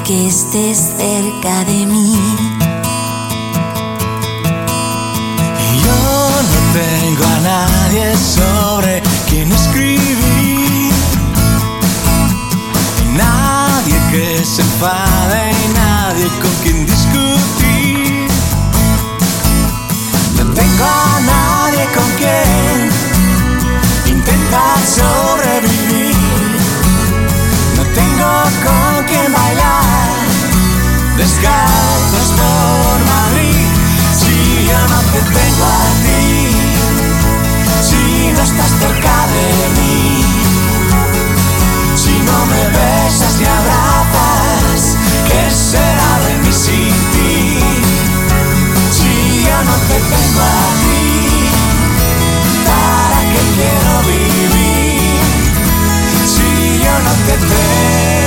[0.09, 2.17] Que estés cerca de mí.
[5.85, 5.99] Yo
[6.51, 10.95] no tengo a nadie sobre quien escribir.
[13.19, 18.29] Nadie que se enfade y nadie con quien discutir.
[20.39, 22.91] No tengo a nadie con quien
[24.17, 26.17] intentar sobrevivir.
[27.77, 29.88] No tengo con quien bailar
[31.19, 33.67] descalzos por Madrid.
[34.15, 36.27] Si yo no te tengo a ti,
[37.83, 40.25] si no estás cerca de mí,
[41.97, 44.97] si no me besas ni abrazas,
[45.29, 47.59] ¿qué será de mí sin ti?
[48.91, 51.51] Si yo no te tengo a ti,
[52.69, 55.21] ¿para qué quiero vivir?
[56.33, 58.18] Si yo no te tengo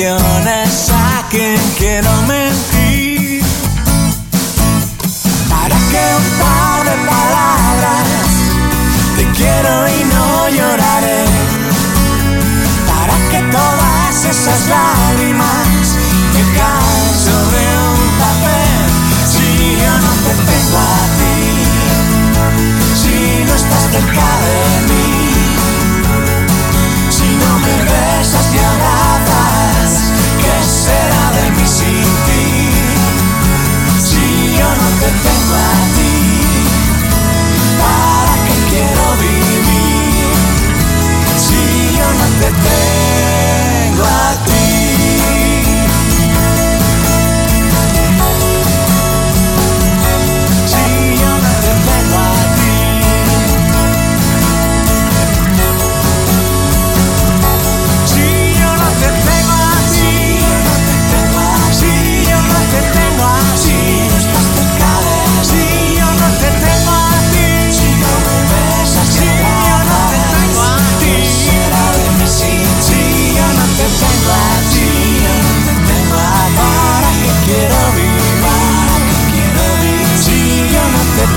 [0.00, 1.28] canciones a
[1.78, 3.42] quiero mentir?
[5.50, 8.08] ¿Para qué un par de palabras?
[9.16, 11.24] Te quiero y no lloraré.
[12.88, 15.68] ¿Para qué todas esas lágrimas
[16.32, 17.62] que caen sobre
[17.92, 18.82] un papel?
[19.32, 19.46] Si
[19.82, 21.36] yo no te tengo a ti,
[23.02, 25.12] si no estás cerca de mí,
[27.10, 28.99] si no me besas ni abrazas, ¿qué
[31.40, 32.44] será de mí sin ti?
[34.02, 36.14] Si yo no te tengo a ti,
[37.80, 40.34] ¿para qué quiero vivir?
[41.36, 41.60] Si
[41.96, 44.49] yo no te tengo a ti.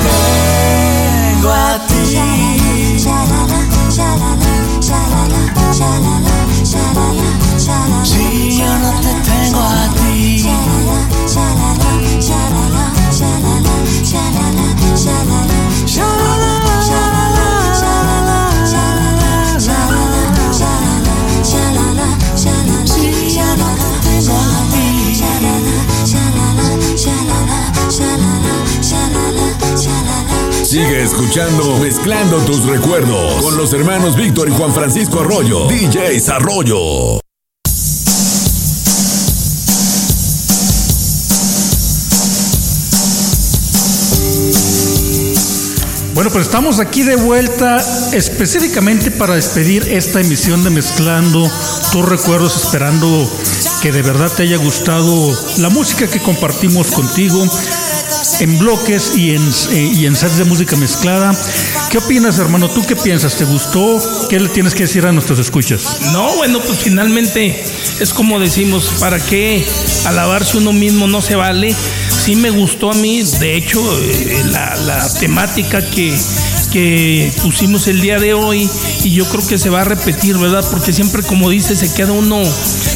[0.03, 0.42] No
[31.23, 35.67] escuchando Mezclando tus recuerdos con los hermanos Víctor y Juan Francisco Arroyo.
[35.69, 37.19] DJs Arroyo.
[46.13, 47.77] Bueno, pues estamos aquí de vuelta
[48.11, 51.49] específicamente para despedir esta emisión de Mezclando
[51.93, 53.29] tus recuerdos, esperando
[53.81, 57.47] que de verdad te haya gustado la música que compartimos contigo
[58.39, 59.41] en bloques y en,
[59.71, 61.35] eh, y en sets de música mezclada.
[61.89, 62.69] ¿Qué opinas, hermano?
[62.69, 63.35] ¿Tú qué piensas?
[63.35, 64.27] ¿Te gustó?
[64.29, 65.99] ¿Qué le tienes que decir a nuestros escuchas?
[66.11, 67.63] No, bueno, pues finalmente
[67.99, 69.65] es como decimos, ¿para qué
[70.05, 71.75] alabarse uno mismo no se vale?
[72.09, 76.17] Sí me gustó a mí, de hecho, eh, la, la temática que,
[76.73, 78.67] que pusimos el día de hoy
[79.03, 80.65] y yo creo que se va a repetir, ¿verdad?
[80.71, 82.41] Porque siempre, como dice, se queda uno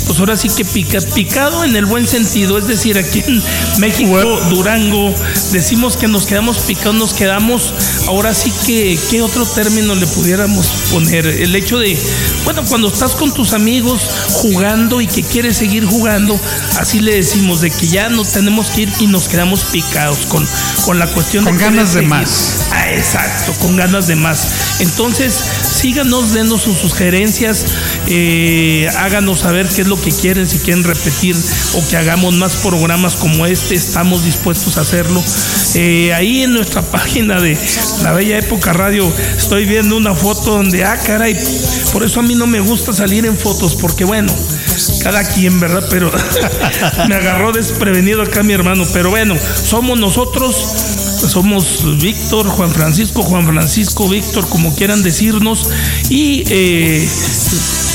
[0.07, 3.43] pues ahora sí que pica, picado en el buen sentido, es decir, aquí en
[3.77, 4.17] México,
[4.49, 5.13] Durango,
[5.51, 7.73] decimos que nos quedamos picados, nos quedamos,
[8.07, 11.27] ahora sí que, ¿qué otro término le pudiéramos poner?
[11.27, 11.99] El hecho de,
[12.45, 16.39] bueno, cuando estás con tus amigos jugando y que quieres seguir jugando,
[16.79, 20.47] así le decimos, de que ya no tenemos que ir y nos quedamos picados con,
[20.85, 22.67] con la cuestión Con de querer ganas de más.
[22.71, 24.80] Ah, exacto, con ganas de más.
[24.80, 27.65] Entonces, síganos, denos sus sugerencias,
[28.07, 31.35] eh, háganos saber qué es lo que quieren, si quieren repetir
[31.73, 35.23] o que hagamos más programas como este, estamos dispuestos a hacerlo.
[35.76, 37.57] Eh, ahí en nuestra página de
[38.03, 41.35] La Bella Época Radio estoy viendo una foto donde, ah, caray,
[41.91, 44.31] por eso a mí no me gusta salir en fotos, porque bueno,
[45.03, 45.85] cada quien, ¿verdad?
[45.89, 46.11] Pero
[47.07, 51.06] me agarró desprevenido acá mi hermano, pero bueno, somos nosotros.
[51.18, 55.68] Somos Víctor, Juan Francisco, Juan Francisco, Víctor, como quieran decirnos,
[56.10, 57.10] y eh,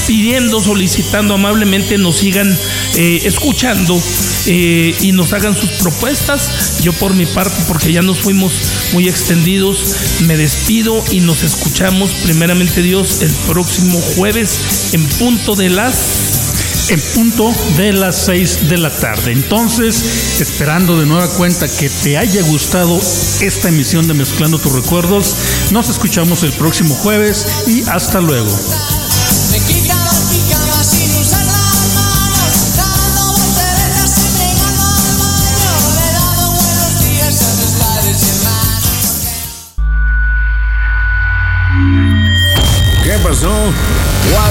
[0.07, 2.49] pidiendo, solicitando amablemente nos sigan
[2.97, 4.01] eh, escuchando
[4.47, 6.81] eh, y nos hagan sus propuestas.
[6.83, 8.53] Yo por mi parte, porque ya nos fuimos
[8.93, 9.97] muy extendidos,
[10.27, 16.52] me despido y nos escuchamos primeramente Dios el próximo jueves en punto de las
[16.91, 19.33] en punto de las 6 de la tarde.
[19.33, 22.99] Entonces, esperando de nueva cuenta que te haya gustado
[23.41, 25.37] esta emisión de Mezclando tus Recuerdos,
[25.71, 28.51] nos escuchamos el próximo jueves y hasta luego.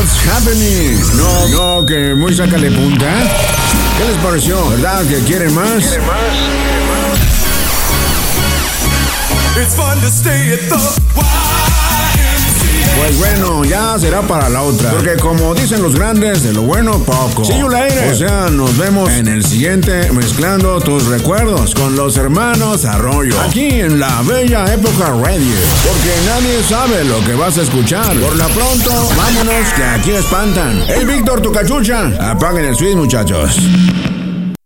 [0.02, 0.98] What's happening?
[1.16, 3.06] No, no, que muy sácale punta.
[4.00, 4.70] ¿Qué les pareció?
[4.70, 5.96] ¿Verdad que quieren más?
[9.56, 11.51] It's fun to stay at the
[12.98, 14.92] Pues bueno, ya será para la otra.
[14.92, 17.46] Porque como dicen los grandes, de lo bueno poco.
[17.46, 18.12] See you later.
[18.12, 23.40] O sea, nos vemos en el siguiente Mezclando tus recuerdos con los hermanos Arroyo.
[23.42, 25.56] Aquí en la Bella Época Radio.
[25.84, 28.16] Porque nadie sabe lo que vas a escuchar.
[28.18, 30.84] Por lo pronto, vámonos que aquí espantan.
[30.88, 32.32] Hey, Víctor, tu cachucha.
[32.32, 33.58] Apaguen el switch, muchachos.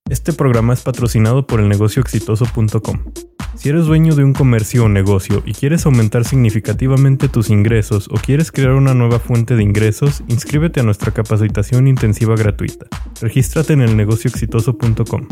[0.09, 3.34] Este programa es patrocinado por elnegocioexitoso.com.
[3.55, 8.15] Si eres dueño de un comercio o negocio y quieres aumentar significativamente tus ingresos o
[8.15, 12.85] quieres crear una nueva fuente de ingresos, inscríbete a nuestra capacitación intensiva gratuita.
[13.21, 15.27] Regístrate en elnegocioexitoso.com.